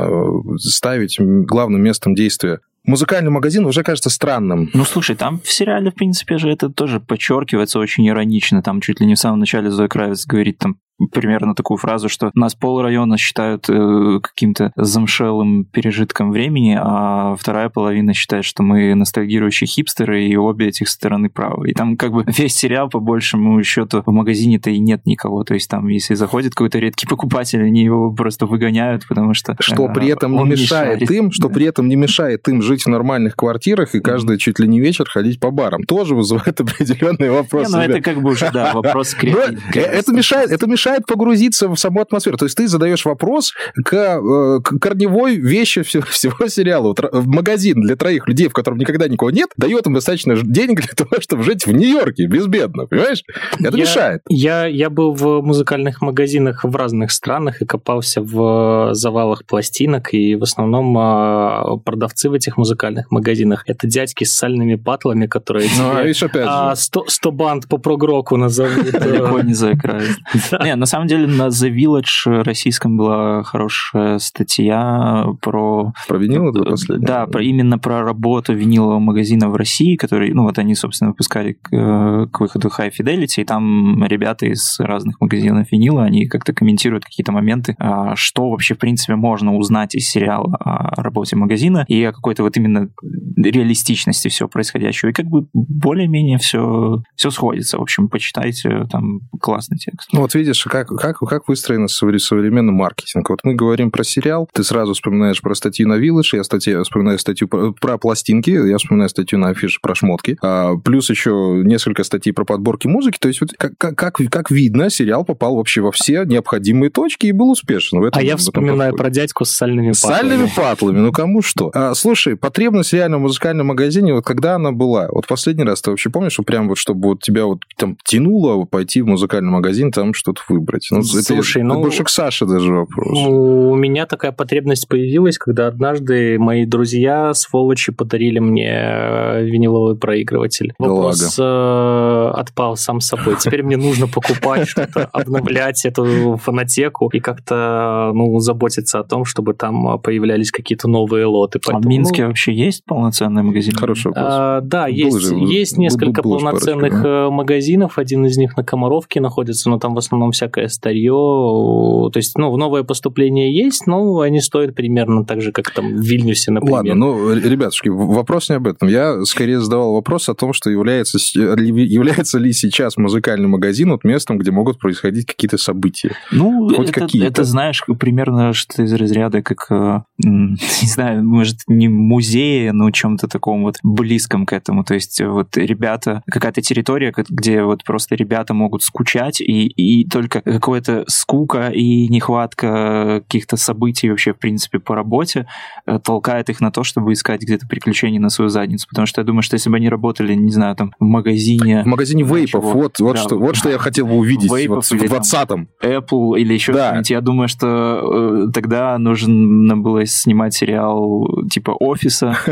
ставить 0.57 1.17
главным 1.19 1.81
местом 1.81 2.13
действия 2.13 2.59
музыкальный 2.85 3.31
магазин 3.31 3.65
уже 3.65 3.83
кажется 3.83 4.09
странным. 4.09 4.69
Ну, 4.73 4.85
слушай, 4.85 5.15
там 5.15 5.39
в 5.39 5.51
сериале, 5.51 5.91
в 5.91 5.95
принципе, 5.95 6.37
же 6.37 6.49
это 6.49 6.69
тоже 6.69 6.99
подчеркивается 6.99 7.79
очень 7.79 8.07
иронично. 8.07 8.61
Там 8.61 8.81
чуть 8.81 8.99
ли 8.99 9.05
не 9.05 9.15
в 9.15 9.19
самом 9.19 9.39
начале 9.39 9.69
Зоя 9.69 9.87
Кравец 9.87 10.25
говорит 10.25 10.57
там 10.57 10.77
примерно 11.07 11.55
такую 11.55 11.77
фразу, 11.77 12.09
что 12.09 12.31
нас 12.33 12.55
пол 12.55 12.81
района 12.81 13.17
считают 13.17 13.69
э, 13.69 14.19
каким-то 14.21 14.71
замшелым 14.75 15.65
пережитком 15.65 16.31
времени, 16.31 16.77
а 16.79 17.35
вторая 17.35 17.69
половина 17.69 18.13
считает, 18.13 18.45
что 18.45 18.63
мы 18.63 18.93
ностальгирующие 18.95 19.67
хипстеры, 19.67 20.25
и 20.25 20.35
обе 20.35 20.67
этих 20.67 20.89
стороны 20.89 21.29
правы. 21.29 21.71
И 21.71 21.73
там 21.73 21.97
как 21.97 22.11
бы 22.11 22.23
весь 22.27 22.55
сериал, 22.55 22.89
по 22.89 22.99
большему 22.99 23.63
счету, 23.63 24.03
в 24.05 24.11
магазине-то 24.11 24.69
и 24.69 24.79
нет 24.79 25.05
никого. 25.05 25.43
То 25.43 25.53
есть 25.53 25.69
там, 25.69 25.87
если 25.87 26.15
заходит 26.15 26.53
какой-то 26.53 26.79
редкий 26.79 27.07
покупатель, 27.07 27.63
они 27.63 27.83
его 27.83 28.11
просто 28.11 28.45
выгоняют, 28.45 29.07
потому 29.07 29.33
что... 29.33 29.55
Что 29.59 29.87
э, 29.87 29.93
при 29.93 30.07
этом 30.09 30.35
не 30.35 30.51
мешает 30.51 31.09
им, 31.09 31.31
что 31.31 31.47
да. 31.47 31.53
при 31.53 31.65
этом 31.65 31.87
не 31.87 31.95
мешает 31.95 32.47
им 32.47 32.61
жить 32.61 32.83
в 32.83 32.89
нормальных 32.89 33.35
квартирах 33.35 33.95
и 33.95 33.99
каждый 33.99 34.35
mm-hmm. 34.35 34.39
чуть 34.39 34.59
ли 34.59 34.67
не 34.67 34.79
вечер 34.79 35.05
ходить 35.09 35.39
по 35.39 35.51
барам. 35.51 35.83
Тоже 35.83 36.15
вызывает 36.15 36.59
определенные 36.61 37.31
вопросы. 37.31 37.71
Не, 37.71 37.77
ну 37.77 37.93
это 37.93 38.01
как 38.01 38.21
бы 38.21 38.31
уже, 38.31 38.49
да, 38.51 38.73
вопрос 38.73 39.15
Это 39.73 40.13
мешает, 40.13 40.51
это 40.51 40.67
мешает 40.67 40.88
мешает 40.89 41.05
погрузиться 41.05 41.67
в 41.67 41.75
саму 41.77 42.01
атмосферу. 42.01 42.37
То 42.37 42.45
есть 42.45 42.57
ты 42.57 42.67
задаешь 42.67 43.05
вопрос 43.05 43.53
к, 43.85 43.93
э, 43.93 44.59
к 44.63 44.79
корневой 44.79 45.35
вещи 45.35 45.83
всего, 45.83 46.03
всего 46.09 46.47
сериала. 46.47 46.87
Вот 46.87 47.25
магазин 47.25 47.81
для 47.81 47.95
троих 47.95 48.27
людей, 48.27 48.47
в 48.47 48.53
котором 48.53 48.77
никогда 48.77 49.07
никого 49.07 49.31
нет, 49.31 49.49
дает 49.57 49.85
им 49.87 49.93
достаточно 49.93 50.35
денег 50.41 50.81
для 50.85 50.93
того, 50.95 51.21
чтобы 51.21 51.43
жить 51.43 51.65
в 51.65 51.71
Нью-Йорке 51.71 52.25
безбедно, 52.25 52.87
понимаешь? 52.87 53.23
Это 53.59 53.77
я, 53.77 53.83
мешает. 53.83 54.21
Я, 54.27 54.65
я 54.65 54.89
был 54.89 55.13
в 55.13 55.41
музыкальных 55.41 56.01
магазинах 56.01 56.63
в 56.63 56.75
разных 56.75 57.11
странах 57.11 57.61
и 57.61 57.65
копался 57.65 58.21
в 58.21 58.93
завалах 58.93 59.45
пластинок, 59.45 60.13
и 60.13 60.35
в 60.35 60.43
основном 60.43 60.97
а, 60.97 61.77
продавцы 61.77 62.29
в 62.29 62.33
этих 62.33 62.57
музыкальных 62.57 63.11
магазинах 63.11 63.63
это 63.67 63.87
дядьки 63.87 64.23
с 64.23 64.35
сальными 64.35 64.75
патлами, 64.75 65.27
которые 65.27 65.69
ну, 65.77 65.91
тебе 65.93 66.03
видишь, 66.03 66.23
опять 66.23 66.45
а, 66.47 66.75
100, 66.75 67.05
100 67.07 67.31
банд 67.31 67.67
по 67.67 67.77
прогроку 67.77 68.37
назовут. 68.37 68.91
Далеко 68.91 69.41
не 69.41 69.53
заиграют. 69.53 70.17
Не, 70.63 70.75
на 70.79 70.85
самом 70.85 71.07
деле 71.07 71.27
на 71.27 71.47
The 71.47 71.69
Village 71.69 72.43
российском 72.43 72.97
была 72.97 73.43
хорошая 73.43 74.17
статья 74.19 75.25
про... 75.41 75.93
Про 76.07 76.17
винил 76.17 76.49
это 76.49 76.63
последнее? 76.63 77.05
Да, 77.05 77.25
про, 77.27 77.43
именно 77.43 77.77
про 77.77 78.01
работу 78.01 78.53
винилового 78.53 78.99
магазина 78.99 79.49
в 79.49 79.55
России, 79.55 79.95
который, 79.95 80.33
ну 80.33 80.43
вот 80.43 80.57
они, 80.57 80.75
собственно, 80.75 81.11
выпускали 81.11 81.53
к, 81.53 81.73
э, 81.73 82.27
к 82.31 82.39
выходу 82.39 82.69
High 82.69 82.91
Fidelity, 82.97 83.41
и 83.41 83.43
там 83.43 84.03
ребята 84.05 84.45
из 84.45 84.79
разных 84.79 85.19
магазинов 85.19 85.71
винила, 85.71 86.03
они 86.03 86.27
как-то 86.27 86.53
комментируют 86.53 87.05
какие-то 87.05 87.31
моменты, 87.31 87.75
а, 87.77 88.15
что 88.15 88.49
вообще, 88.49 88.75
в 88.75 88.79
принципе, 88.79 89.15
можно 89.15 89.55
узнать 89.55 89.95
из 89.95 90.09
сериала 90.09 90.55
о 90.59 91.01
работе 91.01 91.35
магазина 91.35 91.85
и 91.87 92.03
о 92.03 92.13
какой-то 92.13 92.43
вот 92.43 92.55
именно 92.57 92.89
реалистичности 93.35 94.27
всего 94.27 94.49
происходящего. 94.49 95.09
И 95.09 95.13
как 95.13 95.25
бы 95.25 95.47
более-менее 95.53 96.37
все, 96.37 97.01
все 97.15 97.29
сходится. 97.29 97.77
В 97.77 97.81
общем, 97.81 98.07
почитайте, 98.07 98.85
там 98.91 99.21
классный 99.39 99.77
текст. 99.77 100.09
Ну 100.13 100.21
вот 100.21 100.33
видишь, 100.35 100.58
как, 100.63 100.87
как, 100.87 101.19
как 101.19 101.47
выстроен 101.47 101.87
современный 101.87 102.73
маркетинг? 102.73 103.29
Вот 103.29 103.39
мы 103.43 103.55
говорим 103.55 103.91
про 103.91 104.03
сериал, 104.03 104.49
ты 104.51 104.63
сразу 104.63 104.93
вспоминаешь 104.93 105.41
про 105.41 105.55
статью 105.55 105.87
на 105.87 105.99
Village, 105.99 106.29
я 106.33 106.43
статью, 106.43 106.83
вспоминаю 106.83 107.19
статью 107.19 107.47
про, 107.47 107.71
про 107.71 107.97
пластинки, 107.97 108.49
я 108.49 108.77
вспоминаю 108.77 109.09
статью 109.09 109.39
на 109.39 109.49
афише 109.49 109.79
про 109.81 109.95
шмотки, 109.95 110.37
а, 110.41 110.75
плюс 110.77 111.09
еще 111.09 111.61
несколько 111.63 112.03
статей 112.03 112.33
про 112.33 112.45
подборки 112.45 112.87
музыки. 112.87 113.17
То 113.19 113.27
есть 113.27 113.41
вот 113.41 113.51
как, 113.57 113.77
как, 113.77 114.17
как 114.29 114.51
видно, 114.51 114.89
сериал 114.89 115.23
попал 115.23 115.55
вообще 115.55 115.81
во 115.81 115.91
все 115.91 116.23
необходимые 116.23 116.89
точки 116.89 117.27
и 117.27 117.31
был 117.31 117.51
успешен. 117.51 117.99
В 117.99 118.03
этом, 118.03 118.19
а 118.19 118.23
я 118.23 118.37
вспоминаю 118.37 118.95
про 118.95 119.09
дядьку 119.09 119.45
с 119.45 119.51
сальными 119.51 119.91
патлами. 119.91 120.13
С 120.13 120.17
сальными 120.17 120.51
патлами, 120.55 120.99
ну 120.99 121.11
кому 121.11 121.41
что. 121.41 121.71
А, 121.73 121.93
слушай, 121.93 122.35
потребность 122.35 122.93
реально 122.93 123.17
в 123.17 123.21
музыкальном 123.21 123.67
магазине, 123.67 124.13
вот 124.13 124.25
когда 124.25 124.55
она 124.55 124.71
была? 124.71 125.07
Вот 125.11 125.27
последний 125.27 125.63
раз 125.63 125.81
ты 125.81 125.91
вообще 125.91 126.09
помнишь, 126.09 126.33
что 126.33 126.43
прям 126.43 126.67
вот 126.67 126.77
чтобы 126.77 127.09
вот 127.09 127.21
тебя 127.21 127.45
вот 127.45 127.59
там 127.77 127.97
тянуло 128.03 128.65
пойти 128.65 129.01
в 129.01 129.07
музыкальный 129.07 129.51
магазин, 129.51 129.91
там 129.91 130.13
что-то 130.13 130.41
выбрать? 130.49 130.87
Ну, 130.91 131.01
Слушай, 131.03 131.59
это, 131.59 131.67
ну... 131.67 131.73
Это 131.75 131.81
больше 131.81 132.03
к 132.03 132.09
Саше 132.09 132.45
даже 132.45 132.73
вопрос. 132.73 133.17
У 133.27 133.75
меня 133.75 134.05
такая 134.05 134.31
потребность 134.31 134.87
появилась, 134.87 135.37
когда 135.37 135.67
однажды 135.67 136.37
мои 136.39 136.65
друзья, 136.65 137.33
сволочи, 137.33 137.91
подарили 137.91 138.39
мне 138.39 138.71
э, 138.71 139.43
виниловый 139.45 139.95
проигрыватель. 139.95 140.73
Вопрос 140.79 141.37
э, 141.39 142.31
отпал 142.35 142.75
сам 142.75 143.01
собой. 143.01 143.35
Теперь 143.39 143.63
мне 143.63 143.77
нужно 143.77 144.07
покупать 144.07 144.67
что-то, 144.67 145.05
обновлять 145.05 145.85
эту 145.85 146.37
фонотеку 146.41 147.09
и 147.09 147.19
как-то 147.19 148.11
ну, 148.13 148.39
заботиться 148.39 148.99
о 148.99 149.03
том, 149.03 149.25
чтобы 149.25 149.53
там 149.53 149.99
появлялись 149.99 150.51
какие-то 150.51 150.87
новые 150.87 151.25
лоты. 151.25 151.59
Поэтому, 151.63 151.79
а 151.79 151.81
в 151.81 151.85
Минске 151.85 152.23
ну... 152.23 152.27
вообще 152.29 152.53
есть 152.53 152.83
полноценный 152.85 153.43
магазин? 153.43 153.73
Хороший 153.75 154.07
вопрос. 154.07 154.25
А, 154.27 154.61
да, 154.61 154.85
был 154.85 154.93
есть, 154.93 155.19
же, 155.19 155.35
есть 155.35 155.77
несколько 155.77 156.21
был, 156.21 156.31
был 156.31 156.39
полноценных 156.39 156.91
парочка, 156.91 157.03
да? 157.03 157.29
магазинов. 157.29 157.97
Один 157.97 158.25
из 158.25 158.37
них 158.37 158.57
на 158.57 158.63
Комаровке 158.63 159.21
находится, 159.21 159.69
но 159.69 159.79
там 159.79 159.93
в 159.93 159.97
основном 159.97 160.31
всякое 160.39 160.67
старье. 160.69 161.11
То 161.11 162.11
есть, 162.15 162.37
ну, 162.37 162.55
новое 162.55 162.83
поступление 162.83 163.53
есть, 163.53 163.87
но 163.87 164.21
они 164.21 164.39
стоят 164.39 164.75
примерно 164.75 165.25
так 165.25 165.41
же, 165.41 165.51
как 165.51 165.71
там 165.71 165.95
в 165.95 166.01
Вильнюсе, 166.01 166.51
например. 166.51 166.73
Ладно, 166.73 166.95
ну, 166.95 167.33
ребятушки, 167.33 167.89
вопрос 167.89 168.49
не 168.49 168.55
об 168.55 168.67
этом. 168.67 168.87
Я 168.87 169.23
скорее 169.25 169.59
задавал 169.59 169.93
вопрос 169.93 170.29
о 170.29 170.35
том, 170.35 170.53
что 170.53 170.69
является, 170.69 171.17
является 171.17 172.39
ли 172.39 172.53
сейчас 172.53 172.97
музыкальный 172.97 173.47
магазин 173.47 173.91
вот 173.91 174.03
местом, 174.03 174.37
где 174.37 174.51
могут 174.51 174.79
происходить 174.79 175.25
какие-то 175.25 175.57
события. 175.57 176.15
Ну, 176.31 176.69
Хоть 176.69 176.89
это, 176.89 177.01
какие-то. 177.01 177.27
это, 177.27 177.43
знаешь, 177.43 177.83
примерно 177.99 178.53
что-то 178.53 178.83
из 178.83 178.93
разряда, 178.93 179.41
как, 179.41 179.67
э, 179.69 180.01
не 180.19 180.87
знаю, 180.87 181.25
может, 181.25 181.57
не 181.67 181.89
музея, 181.89 182.71
но 182.71 182.91
чем-то 182.91 183.27
таком 183.27 183.63
вот 183.63 183.75
близком 183.83 184.45
к 184.45 184.53
этому. 184.53 184.83
То 184.83 184.93
есть 184.93 185.21
вот 185.21 185.57
ребята, 185.57 186.21
какая-то 186.31 186.61
территория, 186.61 187.13
где 187.29 187.63
вот 187.63 187.83
просто 187.83 188.15
ребята 188.15 188.53
могут 188.53 188.83
скучать, 188.83 189.41
и, 189.41 189.67
и 189.67 190.07
только 190.07 190.28
какая-то 190.29 191.03
скука 191.07 191.69
и 191.69 192.07
нехватка 192.07 193.21
каких-то 193.25 193.57
событий 193.57 194.09
вообще, 194.09 194.33
в 194.33 194.37
принципе, 194.37 194.79
по 194.79 194.95
работе 194.95 195.47
э, 195.85 195.99
толкает 196.03 196.49
их 196.49 196.61
на 196.61 196.71
то, 196.71 196.83
чтобы 196.83 197.13
искать 197.13 197.41
где-то 197.41 197.67
приключения 197.67 198.19
на 198.19 198.29
свою 198.29 198.49
задницу. 198.49 198.87
Потому 198.87 199.05
что 199.05 199.21
я 199.21 199.25
думаю, 199.25 199.41
что 199.41 199.55
если 199.55 199.69
бы 199.69 199.77
они 199.77 199.89
работали, 199.89 200.33
не 200.33 200.51
знаю, 200.51 200.75
там, 200.75 200.93
в 200.99 201.03
магазине... 201.03 201.83
В 201.83 201.87
магазине 201.87 202.23
вейпов, 202.23 202.63
вот, 202.63 202.99
вот, 202.99 203.15
да, 203.15 203.21
что, 203.21 203.37
вот 203.37 203.55
что 203.55 203.69
я 203.69 203.77
хотел 203.77 204.07
бы 204.07 204.15
увидеть 204.15 204.51
вейпов, 204.51 204.89
вот, 204.89 205.01
в 205.01 205.03
20-м. 205.03 205.67
Apple 205.81 206.39
или 206.39 206.53
еще 206.53 206.73
да. 206.73 206.87
что-нибудь. 206.87 207.09
Я 207.09 207.21
думаю, 207.21 207.47
что 207.47 208.47
э, 208.47 208.51
тогда 208.53 208.97
нужно 208.97 209.77
было 209.77 210.05
снимать 210.05 210.53
сериал 210.53 211.27
типа 211.49 211.71
«Офиса». 211.71 212.37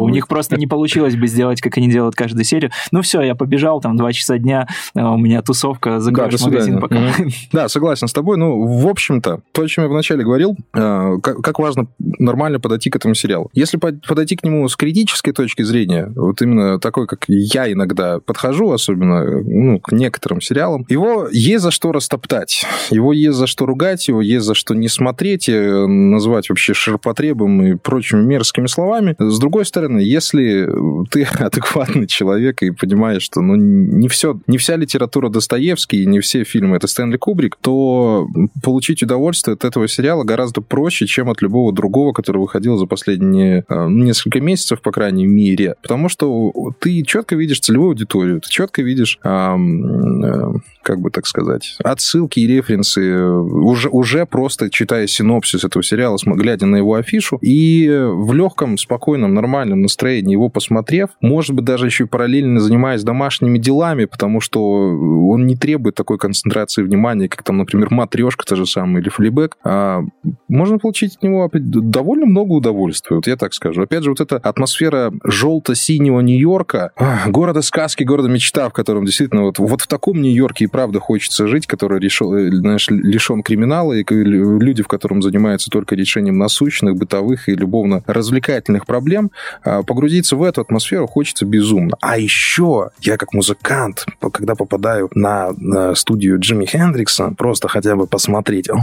У 0.00 0.08
них 0.08 0.28
просто 0.28 0.56
не 0.56 0.66
получилось 0.66 1.16
бы 1.16 1.26
сделать, 1.26 1.60
как 1.60 1.76
они 1.78 1.88
делают 1.88 2.14
каждую 2.14 2.44
серию. 2.44 2.70
Ну 2.92 3.02
все, 3.02 3.22
я 3.22 3.34
побежал, 3.34 3.80
там, 3.80 3.96
два 3.96 4.12
часа 4.12 4.38
дня, 4.38 4.68
э, 4.94 5.02
у 5.02 5.16
меня 5.16 5.42
тусовка, 5.42 6.00
закроешь 6.00 6.40
магазин 6.40 6.59
пока. 6.80 7.00
Да, 7.52 7.68
согласен 7.68 8.08
с 8.08 8.12
тобой. 8.12 8.36
Ну, 8.36 8.66
в 8.66 8.86
общем-то, 8.86 9.40
то, 9.52 9.62
о 9.62 9.68
чем 9.68 9.84
я 9.84 9.90
вначале 9.90 10.24
говорил, 10.24 10.56
э, 10.74 11.16
как 11.22 11.58
важно 11.58 11.86
нормально 11.98 12.60
подойти 12.60 12.90
к 12.90 12.96
этому 12.96 13.14
сериалу. 13.14 13.50
Если 13.54 13.76
подойти 13.76 14.36
к 14.36 14.44
нему 14.44 14.68
с 14.68 14.76
критической 14.76 15.32
точки 15.32 15.62
зрения, 15.62 16.12
вот 16.14 16.42
именно 16.42 16.78
такой, 16.78 17.06
как 17.06 17.24
я 17.28 17.70
иногда 17.72 18.20
подхожу, 18.20 18.70
особенно 18.72 19.40
ну, 19.42 19.80
к 19.80 19.92
некоторым 19.92 20.40
сериалам, 20.40 20.86
его 20.88 21.28
есть 21.30 21.62
за 21.62 21.70
что 21.70 21.92
растоптать, 21.92 22.64
его 22.90 23.12
есть 23.12 23.36
за 23.36 23.46
что 23.46 23.66
ругать, 23.66 24.06
его 24.08 24.20
есть 24.20 24.46
за 24.46 24.54
что 24.54 24.74
не 24.74 24.88
смотреть, 24.88 25.48
и 25.48 25.54
называть 25.56 26.48
вообще 26.48 26.74
ширпотребом 26.74 27.62
и 27.62 27.74
прочими 27.76 28.22
мерзкими 28.22 28.66
словами. 28.66 29.16
С 29.18 29.38
другой 29.38 29.64
стороны, 29.64 30.00
если 30.00 30.68
ты 31.10 31.24
адекватный 31.38 32.06
человек 32.06 32.62
и 32.62 32.70
понимаешь, 32.70 33.22
что 33.22 33.40
ну, 33.40 33.56
не, 33.56 34.08
все, 34.08 34.38
не 34.46 34.58
вся 34.58 34.76
литература 34.76 35.28
Достоевский 35.28 36.04
не 36.06 36.20
все 36.20 36.44
фильмы 36.50 36.76
это 36.76 36.86
Стэнли 36.86 37.16
Кубрик, 37.16 37.56
то 37.60 38.26
получить 38.62 39.02
удовольствие 39.02 39.54
от 39.54 39.64
этого 39.64 39.88
сериала 39.88 40.24
гораздо 40.24 40.60
проще, 40.60 41.06
чем 41.06 41.30
от 41.30 41.42
любого 41.42 41.72
другого, 41.72 42.12
который 42.12 42.38
выходил 42.38 42.76
за 42.76 42.86
последние 42.86 43.64
э, 43.68 43.88
несколько 43.88 44.40
месяцев, 44.40 44.82
по 44.82 44.92
крайней 44.92 45.26
мере. 45.26 45.76
Потому 45.82 46.08
что 46.08 46.52
ты 46.80 47.02
четко 47.02 47.36
видишь 47.36 47.60
целевую 47.60 47.90
аудиторию, 47.90 48.40
ты 48.40 48.50
четко 48.50 48.82
видишь 48.82 49.18
эм, 49.24 50.24
э, 50.24 50.52
как 50.82 51.00
бы 51.00 51.10
так 51.10 51.26
сказать, 51.26 51.76
отсылки 51.84 52.40
и 52.40 52.46
референсы 52.46 53.22
уже, 53.22 53.88
уже 53.90 54.26
просто 54.26 54.70
читая 54.70 55.06
синопсис 55.06 55.64
этого 55.64 55.82
сериала, 55.82 56.16
глядя 56.24 56.66
на 56.66 56.76
его 56.76 56.94
афишу, 56.94 57.38
и 57.42 57.88
в 57.88 58.32
легком, 58.32 58.78
спокойном, 58.78 59.34
нормальном 59.34 59.82
настроении 59.82 60.32
его 60.32 60.48
посмотрев, 60.48 61.10
может 61.20 61.54
быть, 61.54 61.64
даже 61.64 61.86
еще 61.86 62.04
и 62.04 62.06
параллельно 62.06 62.60
занимаясь 62.60 63.02
домашними 63.02 63.58
делами, 63.58 64.06
потому 64.06 64.40
что 64.40 64.60
он 64.62 65.46
не 65.46 65.56
требует 65.56 65.94
такой 65.94 66.18
концентрации 66.18 66.39
внимания, 66.44 67.28
как 67.28 67.42
там, 67.42 67.58
например, 67.58 67.88
матрешка 67.90 68.44
та 68.44 68.56
же 68.56 68.66
самая 68.66 69.02
или 69.02 69.08
флибэк, 69.08 69.56
а 69.64 70.02
можно 70.48 70.78
получить 70.78 71.16
от 71.16 71.22
него 71.22 71.50
довольно 71.52 72.26
много 72.26 72.52
удовольствия, 72.52 73.16
вот 73.16 73.26
я 73.26 73.36
так 73.36 73.54
скажу. 73.54 73.82
Опять 73.82 74.04
же, 74.04 74.10
вот 74.10 74.20
эта 74.20 74.36
атмосфера 74.36 75.12
желто-синего 75.24 76.20
Нью-Йорка, 76.20 76.92
города 77.26 77.62
сказки, 77.62 78.04
города 78.04 78.28
мечта, 78.28 78.68
в 78.68 78.72
котором 78.72 79.04
действительно 79.04 79.42
вот, 79.42 79.58
вот 79.58 79.80
в 79.80 79.86
таком 79.86 80.20
Нью-Йорке 80.20 80.68
правда 80.68 81.00
хочется 81.00 81.46
жить, 81.46 81.66
который 81.66 82.00
решил, 82.00 82.34
э, 82.34 82.50
знаешь, 82.50 82.88
лишен 82.88 83.42
криминала, 83.42 83.92
и 83.92 84.04
люди, 84.10 84.82
в 84.82 84.88
котором 84.88 85.22
занимаются 85.22 85.70
только 85.70 85.94
решением 85.94 86.38
насущных, 86.38 86.96
бытовых 86.96 87.48
и 87.48 87.54
любовно-развлекательных 87.54 88.86
проблем, 88.86 89.30
а, 89.64 89.82
погрузиться 89.82 90.36
в 90.36 90.42
эту 90.42 90.60
атмосферу 90.60 91.06
хочется 91.06 91.46
безумно. 91.46 91.96
А 92.00 92.18
еще 92.18 92.90
я 93.00 93.16
как 93.16 93.32
музыкант, 93.32 94.06
когда 94.32 94.54
попадаю 94.54 95.10
на, 95.14 95.52
на 95.56 95.94
студию 95.94 96.29
Джимми 96.38 96.66
Хендрикса, 96.66 97.32
просто 97.36 97.68
хотя 97.68 97.96
бы 97.96 98.06
посмотреть, 98.06 98.68
о, 98.70 98.78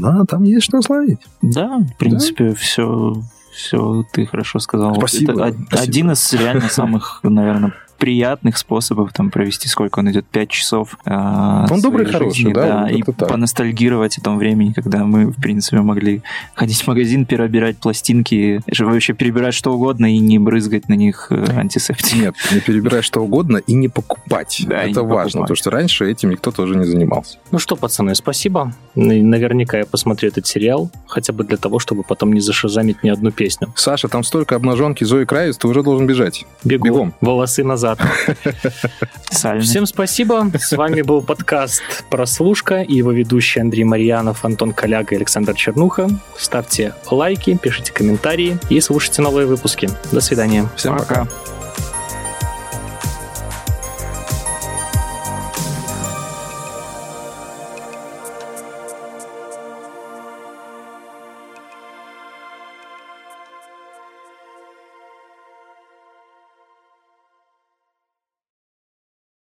да, 0.00 0.24
там 0.28 0.42
есть 0.44 0.64
что 0.64 0.82
словить. 0.82 1.20
Да, 1.42 1.78
в 1.78 1.96
принципе, 1.96 2.50
да? 2.50 2.54
все 2.54 3.22
все 3.52 4.04
ты 4.12 4.26
хорошо 4.26 4.58
сказал. 4.58 4.94
Спасибо. 4.94 5.32
Это 5.32 5.58
спасибо. 5.66 5.82
один 5.82 6.10
из 6.12 6.32
реально 6.32 6.68
самых, 6.68 7.20
наверное, 7.22 7.74
приятных 8.00 8.56
способов 8.56 9.12
там 9.12 9.30
провести, 9.30 9.68
сколько 9.68 9.98
он 9.98 10.10
идет, 10.10 10.26
5 10.26 10.48
часов. 10.48 10.98
Э, 11.04 11.66
он 11.70 11.80
добрый, 11.82 12.06
жизни, 12.06 12.18
хороший, 12.18 12.52
да? 12.52 12.84
да 12.84 12.90
и 12.90 13.02
так. 13.02 13.28
поностальгировать 13.28 14.16
о 14.18 14.22
том 14.22 14.38
времени, 14.38 14.72
когда 14.72 15.04
мы, 15.04 15.26
в 15.26 15.40
принципе, 15.40 15.80
могли 15.82 16.22
ходить 16.54 16.80
в 16.82 16.86
магазин, 16.88 17.26
перебирать 17.26 17.76
пластинки, 17.76 18.62
вообще 18.78 19.12
перебирать 19.12 19.54
что 19.54 19.72
угодно 19.72 20.12
и 20.12 20.18
не 20.18 20.38
брызгать 20.38 20.88
на 20.88 20.94
них 20.94 21.26
э, 21.30 21.44
антисептик. 21.54 22.16
Нет, 22.16 22.34
не 22.50 22.60
перебирать 22.60 23.04
что 23.04 23.20
угодно 23.20 23.58
и 23.58 23.74
не 23.74 23.88
покупать. 23.88 24.62
Да, 24.66 24.82
Это 24.82 25.02
важно, 25.02 25.04
покупать. 25.04 25.32
потому 25.32 25.56
что 25.56 25.70
раньше 25.70 26.10
этим 26.10 26.30
никто 26.30 26.50
тоже 26.50 26.76
не 26.76 26.86
занимался. 26.86 27.38
Ну 27.50 27.58
что, 27.58 27.76
пацаны, 27.76 28.14
спасибо. 28.14 28.72
Наверняка 28.94 29.76
я 29.76 29.84
посмотрю 29.84 30.30
этот 30.30 30.46
сериал, 30.46 30.90
хотя 31.06 31.34
бы 31.34 31.44
для 31.44 31.58
того, 31.58 31.78
чтобы 31.78 32.02
потом 32.02 32.32
не 32.32 32.40
зашизамить 32.40 33.02
ни 33.02 33.10
одну 33.10 33.30
песню. 33.30 33.72
Саша, 33.76 34.08
там 34.08 34.24
столько 34.24 34.56
обнаженки 34.56 35.04
Зои 35.04 35.24
Кравец, 35.26 35.58
ты 35.58 35.68
уже 35.68 35.82
должен 35.82 36.06
бежать. 36.06 36.46
Бегу. 36.64 36.86
Бегом. 36.86 37.14
Волосы 37.20 37.62
назад 37.62 37.89
назад. 37.90 39.62
Всем 39.62 39.86
спасибо. 39.86 40.50
С 40.58 40.72
вами 40.76 41.02
был 41.02 41.22
подкаст 41.22 41.82
«Прослушка» 42.10 42.82
и 42.82 42.94
его 42.94 43.12
ведущий 43.12 43.60
Андрей 43.60 43.84
Марьянов, 43.84 44.44
Антон 44.44 44.72
Коляга 44.72 45.14
и 45.14 45.16
Александр 45.16 45.54
Чернуха. 45.54 46.08
Ставьте 46.36 46.94
лайки, 47.10 47.56
пишите 47.56 47.92
комментарии 47.92 48.58
и 48.68 48.80
слушайте 48.80 49.22
новые 49.22 49.46
выпуски. 49.46 49.88
До 50.12 50.20
свидания. 50.20 50.68
Всем 50.76 50.96
пока. 50.96 51.26
пока. 51.26 51.59